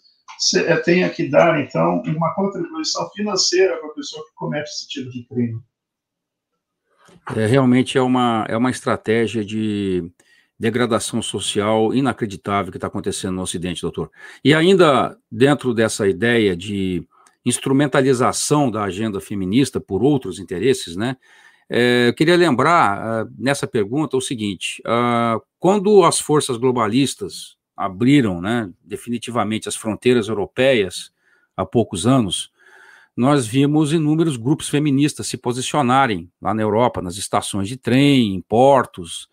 [0.56, 5.10] eh, tenha que dar, então, uma contribuição financeira para a pessoa que comete esse tipo
[5.10, 5.60] de crime.
[7.34, 10.10] É, realmente é uma, é uma estratégia de
[10.58, 14.10] degradação social inacreditável que está acontecendo no Ocidente, doutor.
[14.44, 17.06] E ainda dentro dessa ideia de
[17.44, 21.16] instrumentalização da agenda feminista por outros interesses, né?
[21.68, 28.40] É, eu queria lembrar uh, nessa pergunta o seguinte: uh, quando as forças globalistas abriram
[28.40, 31.12] né, definitivamente as fronteiras europeias
[31.56, 32.50] há poucos anos,
[33.16, 38.40] nós vimos inúmeros grupos feministas se posicionarem lá na Europa, nas estações de trem, em
[38.40, 39.28] portos,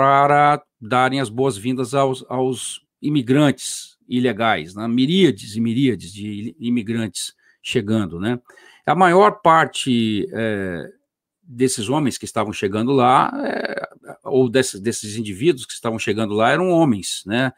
[0.00, 8.18] para darem as boas-vindas aos, aos, imigrantes ilegais, né, miríades e miríades de imigrantes chegando,
[8.18, 8.40] né?
[8.86, 10.90] A maior parte é,
[11.42, 13.88] desses homens que estavam chegando lá, é,
[14.24, 17.52] ou desses, desses indivíduos que estavam chegando lá, eram homens, né?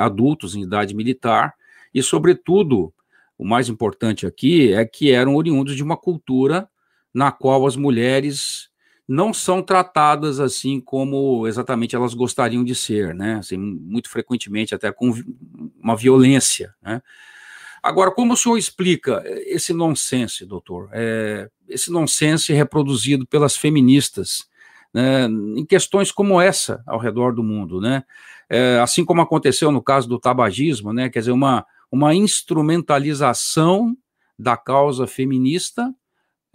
[0.00, 1.52] Adultos em idade militar,
[1.92, 2.94] e, sobretudo,
[3.36, 6.66] o mais importante aqui é que eram oriundos de uma cultura
[7.12, 8.70] na qual as mulheres
[9.06, 13.36] não são tratadas assim como exatamente elas gostariam de ser, né?
[13.36, 15.12] Assim, muito frequentemente até com
[15.80, 17.02] uma violência, né?
[17.82, 20.88] Agora, como o senhor explica esse nonsense, doutor?
[20.92, 24.48] É, esse nonsense reproduzido pelas feministas
[24.94, 28.04] né, em questões como essa ao redor do mundo, né?
[28.48, 31.10] É, assim como aconteceu no caso do tabagismo, né?
[31.10, 33.96] Quer dizer, uma, uma instrumentalização
[34.38, 35.92] da causa feminista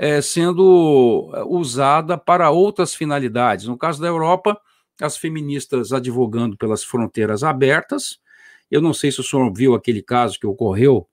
[0.02, 3.66] é, sendo usada para outras finalidades.
[3.66, 4.58] No caso da Europa,
[5.02, 8.18] as feministas advogando pelas fronteiras abertas.
[8.72, 11.06] Eu não sei se o senhor viu aquele caso que ocorreu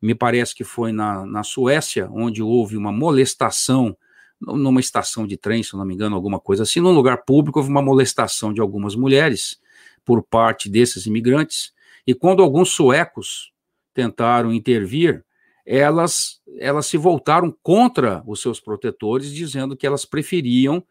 [0.00, 3.96] me parece que foi na, na Suécia, onde houve uma molestação
[4.40, 7.70] numa estação de trem, se não me engano, alguma coisa assim, num lugar público, houve
[7.70, 9.60] uma molestação de algumas mulheres
[10.04, 11.72] por parte desses imigrantes,
[12.04, 13.52] e quando alguns suecos
[13.94, 15.24] tentaram intervir,
[15.64, 20.82] elas, elas se voltaram contra os seus protetores, dizendo que elas preferiam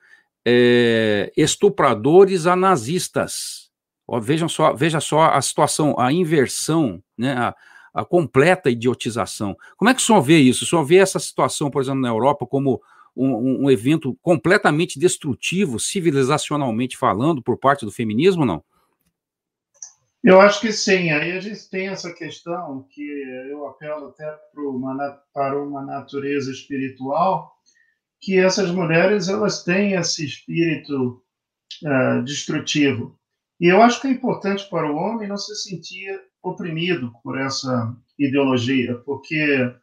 [0.45, 3.69] é, estupradores a nazistas.
[4.07, 7.55] Ó, vejam só, veja só a situação, a inversão, né, a,
[7.93, 9.55] a completa idiotização.
[9.77, 10.63] Como é que o senhor vê isso?
[10.63, 12.81] O senhor vê essa situação, por exemplo, na Europa, como
[13.15, 18.63] um, um evento completamente destrutivo, civilizacionalmente falando, por parte do feminismo, não?
[20.23, 21.09] Eu acho que sim.
[21.11, 23.01] Aí a gente tem essa questão que
[23.49, 24.31] eu apelo até
[25.33, 27.51] para uma natureza espiritual,
[28.21, 31.23] que essas mulheres elas têm esse espírito
[31.83, 33.19] uh, destrutivo.
[33.59, 37.95] E eu acho que é importante para o homem não se sentir oprimido por essa
[38.17, 39.73] ideologia, porque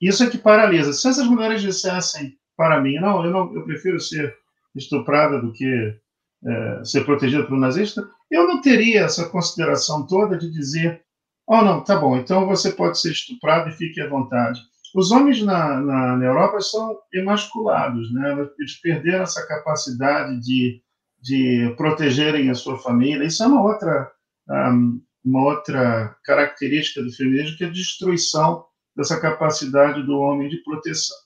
[0.00, 0.92] isso é que paralisa.
[0.92, 4.34] Se essas mulheres dissessem para mim, não, eu, não, eu prefiro ser
[4.74, 5.98] estuprada do que
[6.46, 11.02] é, ser protegida por um nazista, eu não teria essa consideração toda de dizer,
[11.46, 14.60] oh, não, tá bom, então você pode ser estuprado e fique à vontade.
[14.94, 18.48] Os homens na, na, na Europa são emasculados, né?
[18.58, 20.80] eles perderam essa capacidade de,
[21.20, 23.24] de protegerem a sua família.
[23.24, 24.12] Isso é uma outra
[24.48, 28.64] um, uma outra característica do feminismo, que é a destruição
[28.94, 31.16] dessa capacidade do homem de proteção.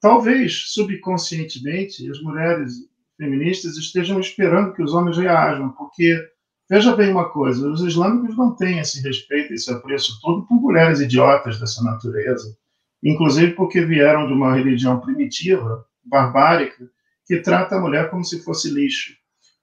[0.00, 2.72] Talvez, subconscientemente, as mulheres
[3.16, 6.18] feministas estejam esperando que os homens reajam, porque,
[6.68, 11.00] veja bem uma coisa, os islâmicos não têm esse respeito, esse apreço todo por mulheres
[11.00, 12.56] idiotas dessa natureza,
[13.02, 16.88] inclusive porque vieram de uma religião primitiva, barbárica,
[17.26, 19.12] que trata a mulher como se fosse lixo.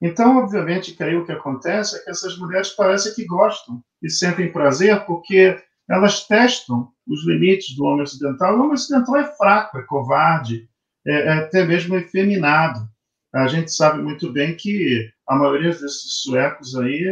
[0.00, 4.08] Então, obviamente, que aí o que acontece é que essas mulheres parecem que gostam e
[4.08, 8.54] sentem prazer porque elas testam os limites do homem ocidental.
[8.54, 10.68] O homem ocidental é fraco, é covarde,
[11.06, 12.88] é, é até mesmo efeminado.
[13.34, 17.04] A gente sabe muito bem que a maioria desses suecos aí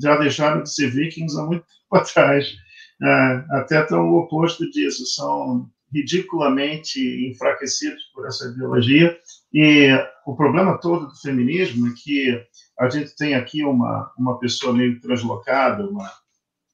[0.00, 2.54] já deixaram de ser vikings há muito tempo atrás.
[3.00, 9.16] É, até estão o oposto disso, são ridiculamente enfraquecidos por essa ideologia
[9.52, 9.88] e
[10.26, 12.44] o problema todo do feminismo é que
[12.78, 16.10] a gente tem aqui uma, uma pessoa meio translocada, uma,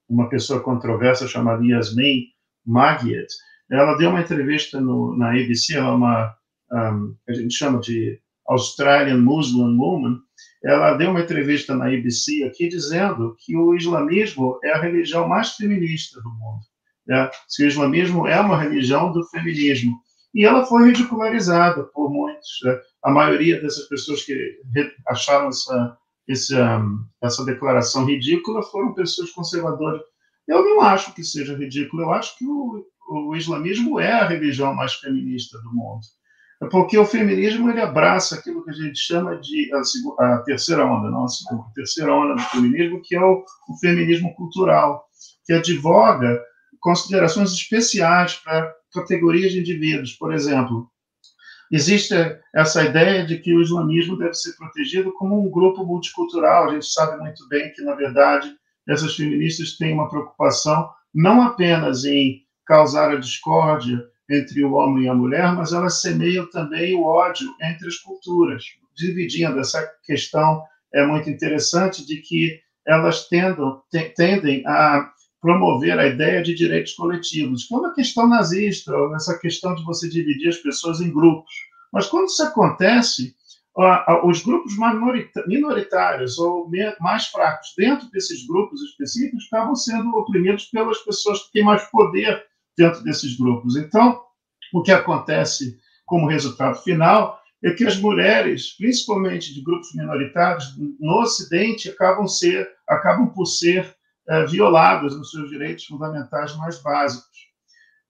[0.09, 2.25] uma pessoa controversa chamada Yasmin
[2.67, 3.29] Magiet.
[3.71, 6.37] Ela deu uma entrevista no, na ABC, ela é uma,
[6.73, 10.19] um, a gente chama de Australian Muslim Woman.
[10.63, 15.51] Ela deu uma entrevista na ABC aqui dizendo que o islamismo é a religião mais
[15.51, 16.61] feminista do mundo.
[17.07, 17.31] Né?
[17.49, 19.99] Se o islamismo é uma religião do feminismo
[20.35, 22.49] e ela foi ridicularizada por muitos.
[22.65, 22.81] Né?
[23.05, 24.59] A maioria dessas pessoas que
[25.07, 26.83] acharam essa, essa,
[27.23, 30.01] essa declaração ridícula foram pessoas conservadoras.
[30.49, 34.75] Eu não acho que seja ridículo, eu acho que o, o islamismo é a religião
[34.75, 36.01] mais feminista do mundo.
[36.65, 40.85] É porque o feminismo ele abraça aquilo que a gente chama de a, a terceira
[40.85, 45.05] onda, não a segunda, a terceira onda do feminismo, que é o, o feminismo cultural,
[45.45, 46.41] que advoga
[46.81, 50.13] considerações especiais para categorias de indivíduos.
[50.13, 50.89] Por exemplo,
[51.71, 52.15] existe
[52.55, 56.69] essa ideia de que o islamismo deve ser protegido como um grupo multicultural.
[56.69, 58.55] A gente sabe muito bem que, na verdade,
[58.89, 65.09] essas feministas têm uma preocupação não apenas em causar a discórdia entre o homem e
[65.09, 68.65] a mulher, mas elas semeiam também o ódio entre as culturas,
[68.95, 70.63] dividindo essa questão
[70.95, 73.83] é muito interessante de que elas tendam,
[74.17, 75.11] tendem a
[75.41, 77.65] promover a ideia de direitos coletivos.
[77.65, 81.53] Quando a questão nazista, essa questão de você dividir as pessoas em grupos.
[81.93, 83.35] Mas quando isso acontece,
[84.25, 84.75] os grupos
[85.47, 86.71] minoritários ou
[87.01, 92.43] mais fracos dentro desses grupos específicos acabam sendo oprimidos pelas pessoas que têm mais poder
[92.77, 93.77] dentro desses grupos.
[93.77, 94.21] Então,
[94.73, 101.21] o que acontece como resultado final é que as mulheres, principalmente de grupos minoritários no
[101.21, 103.95] Ocidente, acabam, ser, acabam por ser
[104.29, 107.45] é, violadas nos seus direitos fundamentais mais básicos.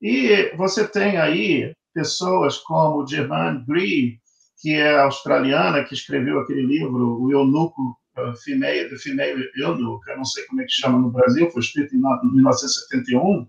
[0.03, 4.19] E você tem aí pessoas como Germaine Gree,
[4.61, 10.17] que é australiana, que escreveu aquele livro, O Eunuco uh, Female, The Female Eunuch, eu
[10.17, 13.49] não sei como é que chama no Brasil, foi escrito em 1971,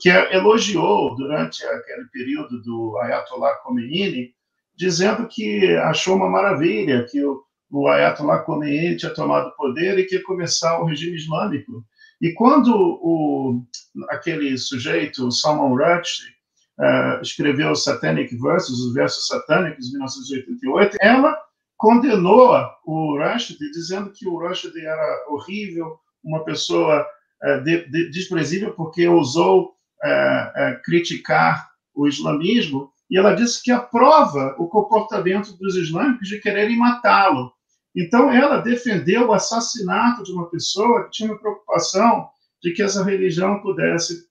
[0.00, 4.34] que elogiou durante aquele período do Ayatollah Khomeini,
[4.76, 10.04] dizendo que achou uma maravilha que o, o Ayatollah Khomeini tinha tomado o poder e
[10.04, 11.84] que ia começar o regime islâmico.
[12.20, 13.62] E quando o,
[14.08, 16.36] aquele sujeito, Salman Rushdie,
[16.78, 21.36] uh, escreveu Satanic Verses, os versos satânicos, em 1988, ela
[21.76, 22.54] condenou
[22.86, 27.06] o Rushdie, dizendo que o Rushdie era horrível, uma pessoa
[27.44, 29.75] uh, de, de, desprezível porque ousou
[30.06, 36.76] uh, criticar o islamismo, e ela disse que aprova o comportamento dos islâmicos de quererem
[36.76, 37.52] matá-lo.
[37.94, 42.28] Então, ela defendeu o assassinato de uma pessoa que tinha uma preocupação
[42.62, 44.26] de que essa religião pudesse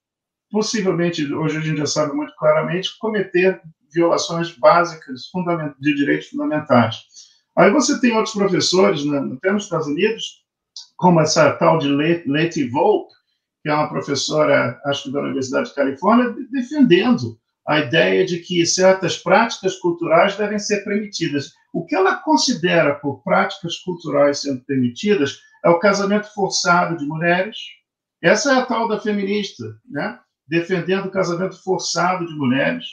[0.52, 3.62] possivelmente, hoje a gente já sabe muito claramente, cometer
[3.92, 5.22] violações básicas
[5.80, 7.04] de direitos fundamentais.
[7.58, 10.44] Aí você tem outros professores, né, até nos Estados Unidos,
[10.98, 13.14] como essa tal de Letty Volpe,
[13.66, 17.36] que é uma professora, acho que da Universidade de Califórnia, defendendo
[17.68, 21.52] a ideia de que certas práticas culturais devem ser permitidas.
[21.74, 27.58] O que ela considera por práticas culturais sendo permitidas é o casamento forçado de mulheres.
[28.22, 30.20] Essa é a tal da feminista, né?
[30.48, 32.86] defendendo o casamento forçado de mulheres,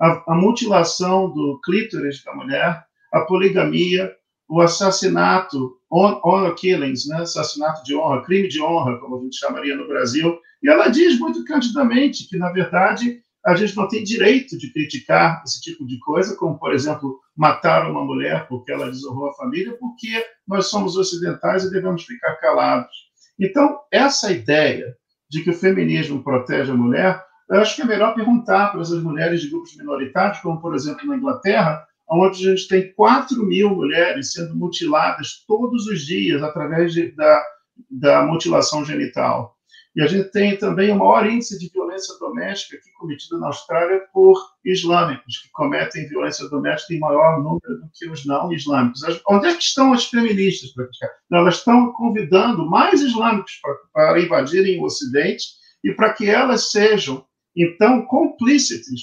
[0.00, 4.12] a, a mutilação do clítoris da mulher, a poligamia,
[4.48, 7.22] o assassinato, honor killings, né?
[7.22, 10.38] assassinato de honra, crime de honra, como a gente chamaria no Brasil.
[10.62, 15.40] E ela diz muito candidamente que, na verdade, a gente não tem direito de criticar
[15.44, 19.76] esse tipo de coisa, como, por exemplo, matar uma mulher porque ela desonrou a família,
[19.78, 22.90] porque nós somos ocidentais e devemos ficar calados.
[23.38, 24.96] Então, essa ideia
[25.30, 29.00] de que o feminismo protege a mulher, eu acho que é melhor perguntar para essas
[29.00, 33.70] mulheres de grupos minoritários, como, por exemplo, na Inglaterra, onde a gente tem 4 mil
[33.70, 37.42] mulheres sendo mutiladas todos os dias através de, da,
[37.90, 39.56] da mutilação genital.
[39.96, 44.02] E a gente tem também o maior índice de violência doméstica aqui cometido na Austrália
[44.12, 49.00] por islâmicos, que cometem violência doméstica em maior número do que os não islâmicos.
[49.26, 51.10] Onde é que estão as feministas para criticar?
[51.32, 55.46] Elas estão convidando mais islâmicos para, para invadirem o Ocidente
[55.82, 57.24] e para que elas sejam,
[57.56, 59.00] então, complícites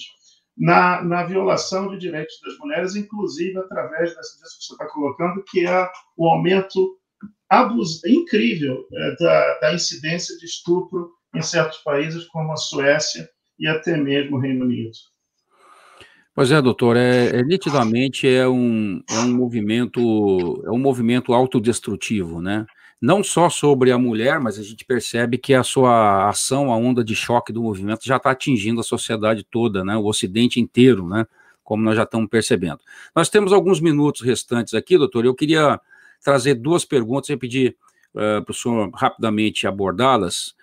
[0.57, 5.65] na, na, violação de direitos das mulheres, inclusive através disso que você está colocando, que
[5.65, 6.97] é o aumento
[7.49, 13.27] abus, incrível é, da, da, incidência de estupro em certos países, como a Suécia
[13.59, 14.91] e até mesmo o Reino Unido.
[16.35, 22.41] Pois é, doutor, é, é, nitidamente é um, é um movimento é um movimento autodestrutivo,
[22.41, 22.65] né?
[23.03, 27.03] Não só sobre a mulher, mas a gente percebe que a sua ação, a onda
[27.03, 29.97] de choque do movimento já está atingindo a sociedade toda, né?
[29.97, 31.27] O Ocidente inteiro, né?
[31.65, 32.79] Como nós já estamos percebendo.
[33.13, 35.25] Nós temos alguns minutos restantes aqui, doutor.
[35.25, 35.81] Eu queria
[36.23, 37.75] trazer duas perguntas e pedir
[38.15, 40.55] uh, para o senhor rapidamente abordá-las.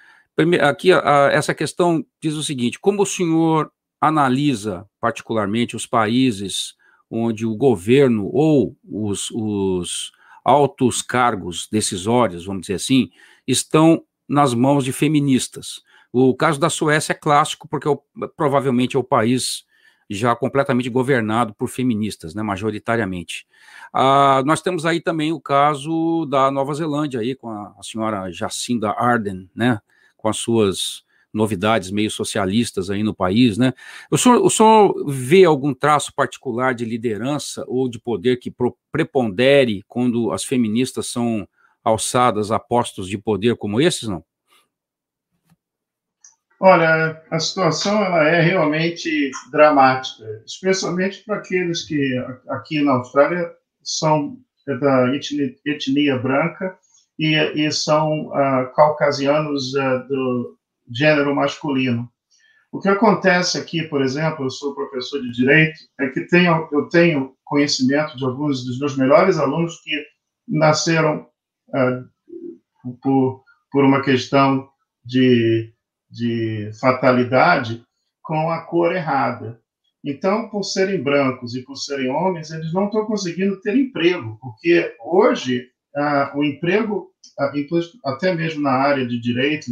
[0.63, 0.93] Aqui,
[1.33, 3.71] essa questão diz o seguinte: como o senhor
[4.01, 6.75] analisa, particularmente, os países
[7.11, 10.11] onde o governo ou os, os
[10.45, 13.11] altos cargos decisórios, vamos dizer assim,
[13.47, 15.83] estão nas mãos de feministas?
[16.13, 18.03] O caso da Suécia é clássico, porque é o,
[18.37, 19.65] provavelmente é o país
[20.09, 23.47] já completamente governado por feministas, né, majoritariamente.
[23.93, 28.31] Ah, nós temos aí também o caso da Nova Zelândia, aí, com a, a senhora
[28.33, 29.81] Jacinda Ardern, né,
[30.17, 33.73] com as suas novidades meio socialistas aí no país, né?
[34.11, 38.53] O senhor, o senhor vê algum traço particular de liderança ou de poder que
[38.91, 41.49] prepondere quando as feministas são
[41.85, 44.25] alçadas a postos de poder como esses, não?
[46.63, 52.19] Olha, a situação ela é realmente dramática, especialmente para aqueles que
[52.51, 53.51] aqui na Austrália
[53.83, 56.77] são da etnia, etnia branca
[57.19, 60.59] e, e são uh, caucasianos uh, do
[60.91, 62.11] gênero masculino.
[62.73, 66.89] O que acontece aqui, por exemplo, eu sou professor de direito, é que tenho, eu
[66.89, 70.05] tenho conhecimento de alguns dos meus melhores alunos que
[70.47, 71.27] nasceram
[71.69, 74.69] uh, por, por uma questão
[75.05, 75.73] de
[76.11, 77.85] de fatalidade
[78.23, 79.61] com a cor errada.
[80.05, 84.95] Então, por serem brancos e por serem homens, eles não estão conseguindo ter emprego, porque
[85.05, 87.53] hoje ah, o emprego, ah,
[88.07, 89.71] até mesmo na área de direito,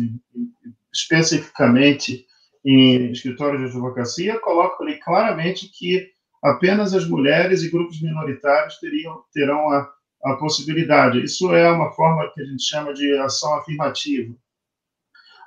[0.92, 2.26] especificamente
[2.64, 6.10] em escritórios de advocacia, colocam ali claramente que
[6.42, 9.90] apenas as mulheres e grupos minoritários teriam, terão a,
[10.24, 11.22] a possibilidade.
[11.22, 14.34] Isso é uma forma que a gente chama de ação afirmativa.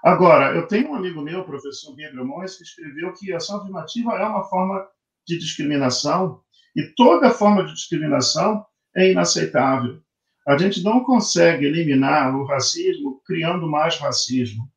[0.03, 4.13] Agora, eu tenho um amigo meu, o professor Gabriel Mons, que escreveu que ação afirmativa
[4.13, 4.87] é uma forma
[5.27, 6.41] de discriminação
[6.75, 8.65] e toda forma de discriminação
[8.95, 10.01] é inaceitável.
[10.47, 14.70] A gente não consegue eliminar o racismo criando mais racismo.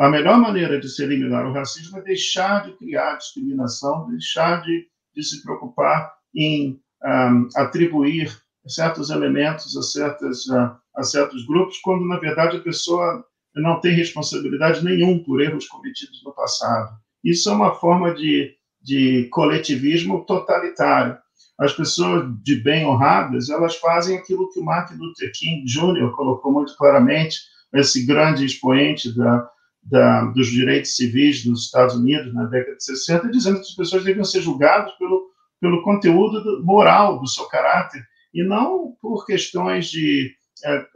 [0.00, 4.86] A melhor maneira de se eliminar o racismo é deixar de criar discriminação, deixar de,
[5.14, 8.34] de se preocupar em um, atribuir
[8.66, 13.22] certos elementos a, certas, uh, a certos grupos, quando, na verdade, a pessoa
[13.54, 16.96] não tem responsabilidade nenhuma por erros cometidos no passado.
[17.22, 21.18] Isso é uma forma de, de coletivismo totalitário.
[21.58, 26.10] As pessoas de bem honradas, elas fazem aquilo que o Martin Luther King Jr.
[26.12, 27.38] colocou muito claramente,
[27.74, 29.46] esse grande expoente da,
[29.82, 34.04] da, dos direitos civis dos Estados Unidos na década de 60, dizendo que as pessoas
[34.04, 38.02] deviam ser julgadas pelo, pelo conteúdo do, moral do seu caráter
[38.32, 40.32] e não por questões de
[40.64, 40.86] é,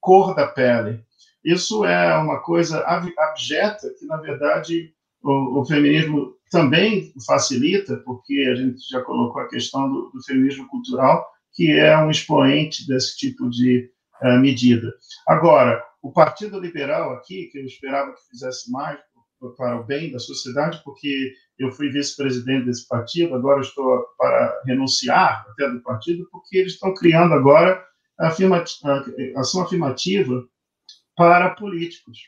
[0.00, 1.00] cor da pele.
[1.44, 4.92] Isso é uma coisa abjeta que, na verdade,
[5.22, 10.68] o, o, feminismo também facilita, porque a gente já colocou a questão do, do feminismo
[10.68, 13.90] cultural, que é um expoente desse tipo de
[14.22, 14.92] uh, medida.
[15.26, 18.98] Agora, o Partido Liberal aqui, que eu esperava que fizesse mais
[19.56, 25.46] para o bem da sociedade, porque eu fui vice-presidente desse partido, agora estou para renunciar
[25.50, 27.84] até do partido, porque eles estão criando agora
[28.18, 30.44] a, afirma, a ação afirmativa
[31.16, 32.18] para políticos.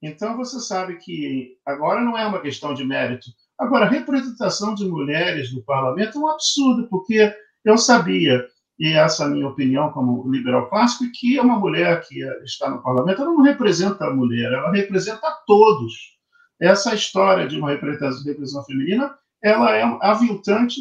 [0.00, 3.26] Então, você sabe que agora não é uma questão de mérito.
[3.58, 8.46] Agora, a representação de mulheres no parlamento é um absurdo, porque eu sabia,
[8.78, 12.82] e essa é a minha opinião como liberal clássico, que uma mulher que está no
[12.82, 16.16] parlamento não representa a mulher, ela representa todos.
[16.60, 20.80] Essa história de uma representação feminina ela é aviltante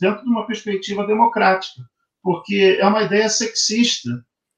[0.00, 1.82] dentro de uma perspectiva democrática,
[2.22, 4.10] porque é uma ideia sexista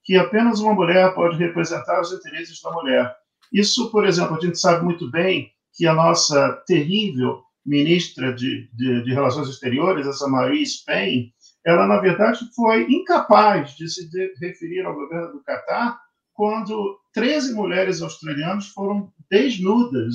[0.03, 3.15] que apenas uma mulher pode representar os interesses da mulher.
[3.53, 9.05] Isso, por exemplo, a gente sabe muito bem que a nossa terrível ministra de, de,
[9.05, 11.31] de Relações Exteriores, essa Marie Spain,
[11.65, 15.99] ela, na verdade, foi incapaz de se de, referir ao governo do Catar
[16.33, 20.15] quando 13 mulheres australianas foram desnudas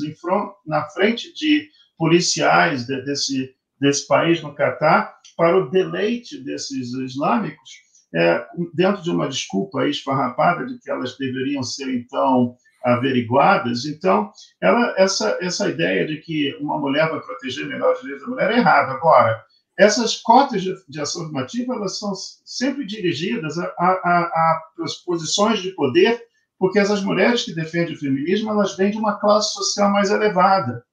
[0.65, 7.85] na frente de policiais de, desse, desse país no Catar para o deleite desses islâmicos
[8.13, 13.85] é, dentro de uma desculpa esfarrapada de que elas deveriam ser, então, averiguadas.
[13.85, 14.31] Então,
[14.61, 18.51] ela, essa, essa ideia de que uma mulher vai proteger melhor os direitos da mulher
[18.51, 18.93] é errada.
[18.93, 19.43] Agora,
[19.77, 22.13] essas cotas de, ação afirmativa elas são
[22.45, 24.61] sempre dirigidas a, a, a, a
[25.05, 26.21] posições de poder,
[26.57, 30.83] porque essas mulheres que defendem o feminismo elas vêm de uma classe social mais elevada.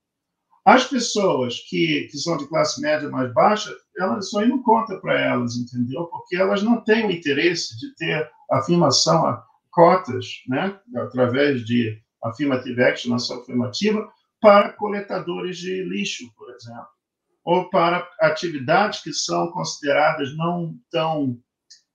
[0.65, 5.21] As pessoas que, que são de classe média mais baixa, elas, aí não conta para
[5.21, 6.05] elas, entendeu?
[6.07, 12.81] Porque elas não têm o interesse de ter afirmação a cotas, né, através de affirmative
[12.83, 14.09] action, ação afirmativa,
[14.41, 16.87] para coletadores de lixo, por exemplo,
[17.45, 21.39] ou para atividades que são consideradas não tão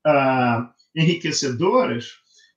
[0.06, 2.12] ah, enriquecedoras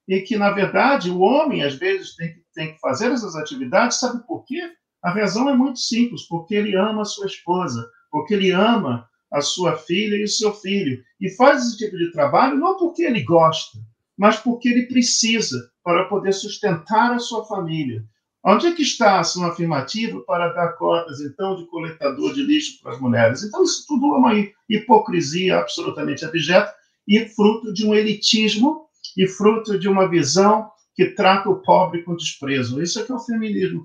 [0.07, 3.99] e que, na verdade, o homem, às vezes, tem que, tem que fazer essas atividades,
[3.99, 4.61] sabe por quê?
[5.01, 9.41] A razão é muito simples, porque ele ama a sua esposa, porque ele ama a
[9.41, 11.01] sua filha e o seu filho.
[11.19, 13.79] E faz esse tipo de trabalho não porque ele gosta,
[14.17, 18.03] mas porque ele precisa para poder sustentar a sua família.
[18.43, 22.81] Onde é que está a ação afirmativa para dar cotas, então, de coletador de lixo
[22.81, 23.43] para as mulheres?
[23.43, 24.33] Então, isso tudo é uma
[24.67, 26.73] hipocrisia absolutamente abjeta
[27.07, 28.85] e fruto de um elitismo
[29.15, 32.81] e fruto de uma visão que trata o pobre com desprezo.
[32.81, 33.83] Isso é que é o feminismo,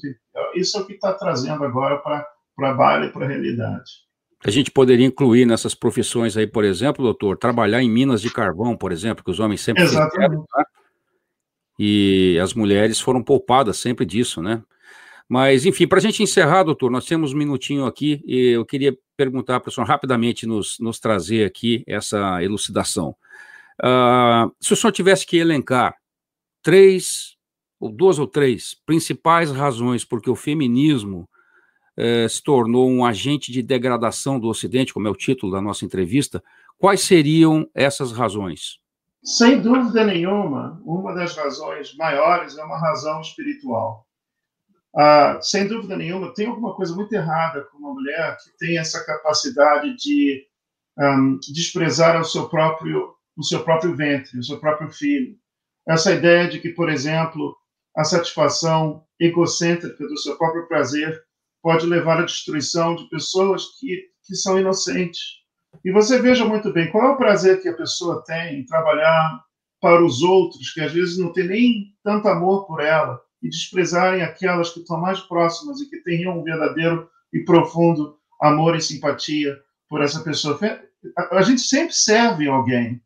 [0.55, 2.27] isso é o que está trazendo agora para
[2.59, 4.07] a baile, para a realidade.
[4.45, 8.77] A gente poderia incluir nessas profissões aí, por exemplo, doutor, trabalhar em minas de carvão,
[8.77, 10.45] por exemplo, que os homens sempre Exatamente.
[10.49, 10.67] tá?
[11.79, 14.63] E as mulheres foram poupadas sempre disso, né?
[15.29, 18.97] Mas, enfim, para a gente encerrar, doutor, nós temos um minutinho aqui e eu queria
[19.17, 23.17] perguntar para o senhor rapidamente nos, nos trazer aqui essa elucidação.
[23.83, 25.97] Uh, se o senhor tivesse que elencar
[26.63, 27.37] três,
[27.81, 31.29] ou duas ou três, principais razões por que o feminismo
[31.97, 35.85] eh, se tornou um agente de degradação do Ocidente, como é o título da nossa
[35.85, 36.43] entrevista,
[36.77, 38.79] quais seriam essas razões?
[39.27, 44.07] Sem dúvida nenhuma, uma das razões maiores é uma razão espiritual.
[44.97, 49.05] Ah, sem dúvida nenhuma, tem alguma coisa muito errada com uma mulher que tem essa
[49.05, 50.47] capacidade de
[50.97, 55.37] um, desprezar o seu próprio o seu próprio ventre, o seu próprio filho,
[55.87, 57.55] essa ideia de que, por exemplo,
[57.95, 61.23] a satisfação egocêntrica do seu próprio prazer
[61.63, 65.21] pode levar à destruição de pessoas que, que são inocentes.
[65.85, 69.41] E você veja muito bem qual é o prazer que a pessoa tem em trabalhar
[69.81, 74.23] para os outros, que às vezes não tem nem tanto amor por ela, e desprezarem
[74.23, 79.57] aquelas que estão mais próximas e que têm um verdadeiro e profundo amor e simpatia
[79.89, 80.59] por essa pessoa.
[81.31, 83.01] A gente sempre serve alguém.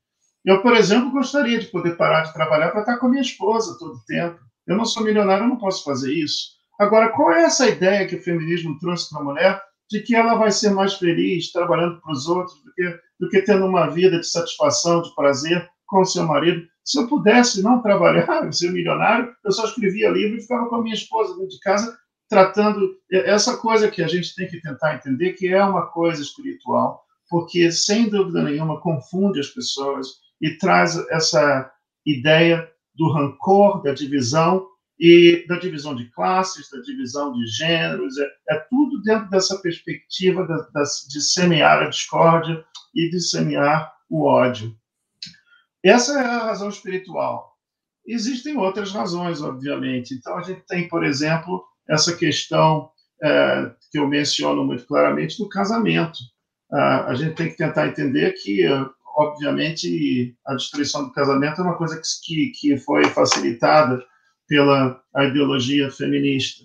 [0.44, 3.76] Eu, por exemplo, gostaria de poder parar de trabalhar para estar com a minha esposa
[3.78, 4.38] todo o tempo.
[4.66, 6.52] Eu não sou milionário, eu não posso fazer isso.
[6.78, 10.34] Agora, qual é essa ideia que o feminismo trouxe para a mulher de que ela
[10.34, 14.20] vai ser mais feliz trabalhando para os outros do que, do que tendo uma vida
[14.20, 16.66] de satisfação, de prazer com seu marido?
[16.84, 20.82] Se eu pudesse não trabalhar, ser milionário, eu só escrevia livro e ficava com a
[20.82, 21.98] minha esposa dentro de casa
[22.30, 27.02] tratando essa coisa que a gente tem que tentar entender que é uma coisa espiritual,
[27.28, 30.06] porque sem dúvida nenhuma confunde as pessoas
[30.40, 31.68] e traz essa
[32.06, 34.64] ideia do rancor, da divisão
[35.00, 40.46] e da divisão de classes, da divisão de gêneros, é, é tudo dentro dessa perspectiva
[40.46, 42.62] da, de semear a discórdia
[42.94, 44.76] e de semear o ódio.
[45.82, 47.56] Essa é a razão espiritual.
[48.06, 50.12] Existem outras razões, obviamente.
[50.12, 52.90] Então, a gente tem, por exemplo, essa questão
[53.22, 56.18] é, que eu menciono muito claramente do casamento.
[56.72, 58.64] A gente tem que tentar entender que,
[59.16, 64.00] obviamente, a destruição do casamento é uma coisa que, que foi facilitada
[64.50, 66.64] pela ideologia feminista,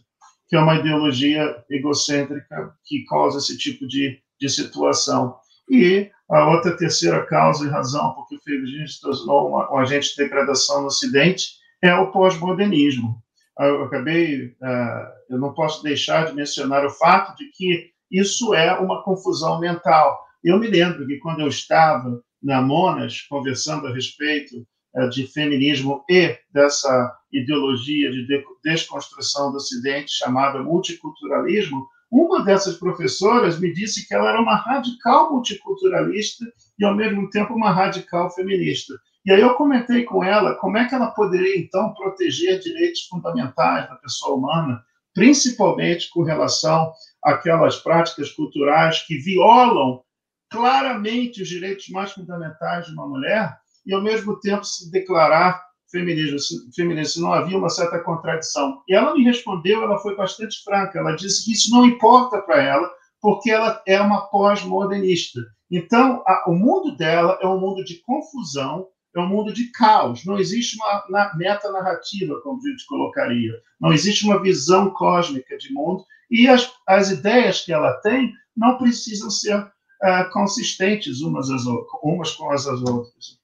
[0.50, 5.38] que é uma ideologia egocêntrica que causa esse tipo de, de situação.
[5.70, 10.10] E a outra terceira causa e razão por que o feminismo se tornou um agente
[10.10, 13.22] de degradação no Ocidente é o pós-modernismo.
[13.60, 18.74] Eu acabei, uh, eu não posso deixar de mencionar o fato de que isso é
[18.80, 20.20] uma confusão mental.
[20.44, 24.66] Eu me lembro que quando eu estava na Monas conversando a respeito
[25.12, 28.26] de feminismo e dessa ideologia de
[28.64, 35.34] desconstrução do Ocidente chamada multiculturalismo, uma dessas professoras me disse que ela era uma radical
[35.34, 36.46] multiculturalista
[36.80, 38.94] e, ao mesmo tempo, uma radical feminista.
[39.26, 43.90] E aí eu comentei com ela como é que ela poderia, então, proteger direitos fundamentais
[43.90, 44.82] da pessoa humana,
[45.14, 46.94] principalmente com relação
[47.24, 50.02] àquelas práticas culturais que violam
[50.50, 56.40] claramente os direitos mais fundamentais de uma mulher e, ao mesmo tempo, se declarar feminismo,
[56.40, 58.82] se não havia uma certa contradição.
[58.88, 62.62] E ela me respondeu, ela foi bastante franca, ela disse que isso não importa para
[62.62, 65.40] ela, porque ela é uma pós-modernista.
[65.72, 70.26] Então, a, o mundo dela é um mundo de confusão, é um mundo de caos.
[70.26, 73.54] Não existe uma na, meta-narrativa, como a gente colocaria.
[73.80, 76.06] Não existe uma visão cósmica de mundo.
[76.30, 81.64] E as, as ideias que ela tem não precisam ser uh, consistentes umas, as,
[82.04, 83.40] umas com as outras.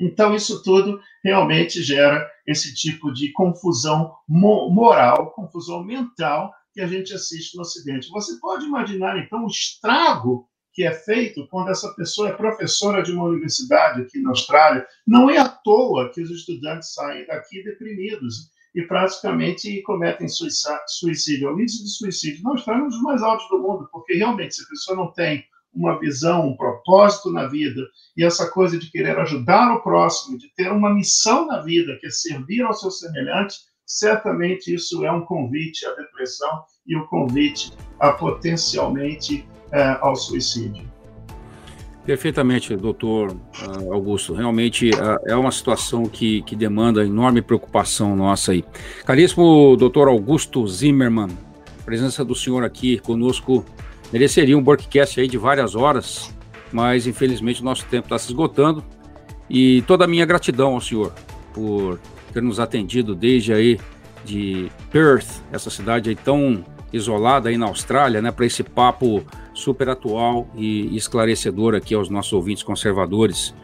[0.00, 7.14] Então, isso tudo realmente gera esse tipo de confusão moral, confusão mental que a gente
[7.14, 8.10] assiste no Ocidente.
[8.10, 13.12] Você pode imaginar, então, o estrago que é feito quando essa pessoa é professora de
[13.12, 14.84] uma universidade aqui na Austrália.
[15.06, 21.54] Não é à toa que os estudantes saem daqui deprimidos e praticamente cometem suicídio.
[21.54, 24.56] O índice de suicídio na Austrália é um dos mais altos do mundo, porque realmente,
[24.56, 27.80] se a pessoa não tem uma visão, um propósito na vida,
[28.16, 32.06] e essa coisa de querer ajudar o próximo, de ter uma missão na vida, que
[32.06, 33.56] é servir ao seu semelhante,
[33.86, 40.94] certamente isso é um convite à depressão e um convite a potencialmente é, ao suicídio.
[42.04, 44.34] Perfeitamente, doutor ah, Augusto.
[44.34, 48.62] Realmente ah, é uma situação que, que demanda enorme preocupação nossa aí.
[49.06, 51.30] Caríssimo doutor Augusto Zimmermann,
[51.84, 53.64] presença do senhor aqui conosco
[54.12, 56.34] mereceria um broadcast aí de várias horas,
[56.72, 58.84] mas infelizmente o nosso tempo está se esgotando.
[59.48, 61.12] E toda a minha gratidão ao senhor
[61.52, 62.00] por
[62.32, 63.78] ter nos atendido desde aí
[64.24, 69.88] de Perth, essa cidade aí tão isolada aí na Austrália, né, para esse papo super
[69.88, 73.54] atual e esclarecedor aqui aos nossos ouvintes conservadores.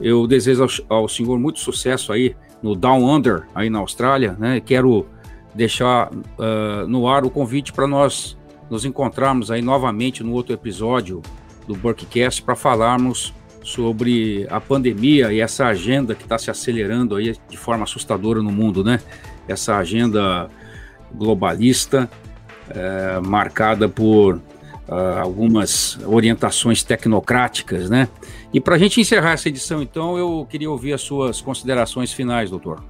[0.00, 4.60] Eu desejo ao, ao senhor muito sucesso aí no Down Under, aí na Austrália, né?
[4.60, 5.06] Quero
[5.54, 8.36] deixar uh, no ar o convite para nós
[8.70, 11.22] nos encontrarmos aí novamente no outro episódio
[11.66, 17.36] do Burkcast para falarmos sobre a pandemia e essa agenda que está se acelerando aí
[17.48, 19.00] de forma assustadora no mundo, né?
[19.48, 20.48] Essa agenda
[21.12, 22.08] globalista
[22.70, 24.40] é, marcada por
[24.88, 28.08] uh, algumas orientações tecnocráticas, né?
[28.52, 32.50] E para a gente encerrar essa edição, então, eu queria ouvir as suas considerações finais,
[32.50, 32.82] doutor.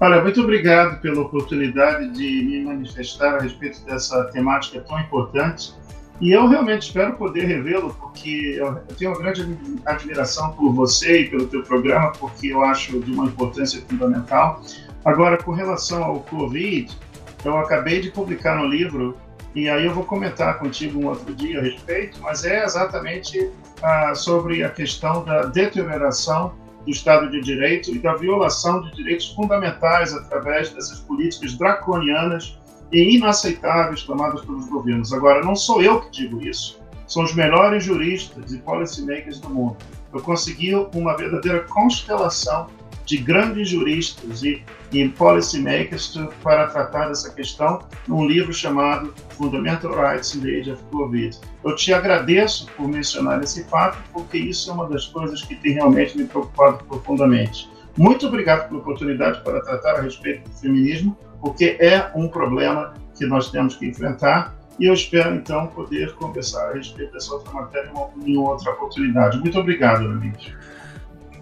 [0.00, 5.74] Olha, muito obrigado pela oportunidade de me manifestar a respeito dessa temática tão importante.
[6.20, 11.28] E eu realmente espero poder revê-lo, porque eu tenho uma grande admiração por você e
[11.28, 14.62] pelo teu programa, porque eu acho de uma importância fundamental.
[15.04, 16.96] Agora, com relação ao Covid,
[17.44, 19.16] eu acabei de publicar no livro
[19.54, 23.50] e aí eu vou comentar contigo um outro dia a respeito, mas é exatamente
[23.82, 29.32] ah, sobre a questão da deterioração do Estado de Direito e da violação de direitos
[29.32, 32.58] fundamentais através dessas políticas draconianas
[32.92, 35.12] e inaceitáveis tomadas pelos governos.
[35.12, 39.76] Agora, não sou eu que digo isso, são os melhores juristas e policymakers do mundo.
[40.12, 42.68] Eu consegui uma verdadeira constelação
[43.08, 50.34] de grandes juristas e, e policymakers para tratar dessa questão num livro chamado Fundamental Rights
[50.34, 51.38] in the Age of COVID.
[51.64, 55.72] Eu te agradeço por mencionar esse fato, porque isso é uma das coisas que tem
[55.72, 57.70] realmente me preocupado profundamente.
[57.96, 63.24] Muito obrigado pela oportunidade para tratar a respeito do feminismo, porque é um problema que
[63.24, 67.90] nós temos que enfrentar e eu espero então poder conversar a respeito dessa outra matéria
[68.24, 69.38] em outra oportunidade.
[69.40, 70.52] Muito obrigado, amigos.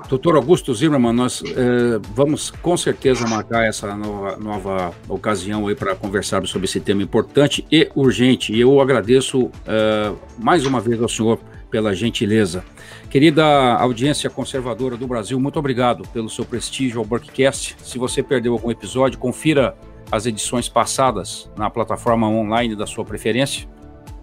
[0.08, 5.96] Doutor Augusto Zimmermann, nós eh, vamos com certeza marcar essa nova, nova ocasião aí para
[5.96, 8.52] conversarmos sobre esse tema importante e urgente.
[8.52, 11.40] E eu agradeço eh, mais uma vez ao senhor
[11.72, 12.64] pela gentileza.
[13.10, 13.44] Querida
[13.74, 17.74] audiência conservadora do Brasil, muito obrigado pelo seu prestígio ao Burkcast.
[17.82, 19.76] Se você perdeu algum episódio, confira
[20.12, 23.68] as edições passadas na plataforma online da sua preferência: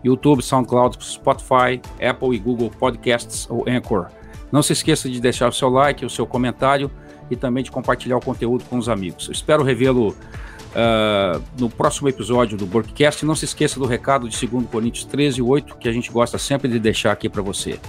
[0.01, 4.07] YouTube, SoundCloud, Spotify, Apple e Google Podcasts ou Anchor.
[4.53, 6.91] Não se esqueça de deixar o seu like, o seu comentário
[7.27, 9.25] e também de compartilhar o conteúdo com os amigos.
[9.25, 13.25] Eu espero revê-lo uh, no próximo episódio do Burkcast.
[13.25, 16.69] Não se esqueça do recado de 2 Coríntios 13, 8, que a gente gosta sempre
[16.69, 17.79] de deixar aqui para você.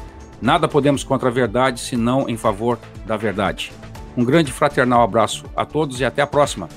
[0.41, 3.71] Nada podemos contra a verdade, senão em favor da verdade.
[4.17, 6.71] Um grande fraternal abraço a todos e até a próxima.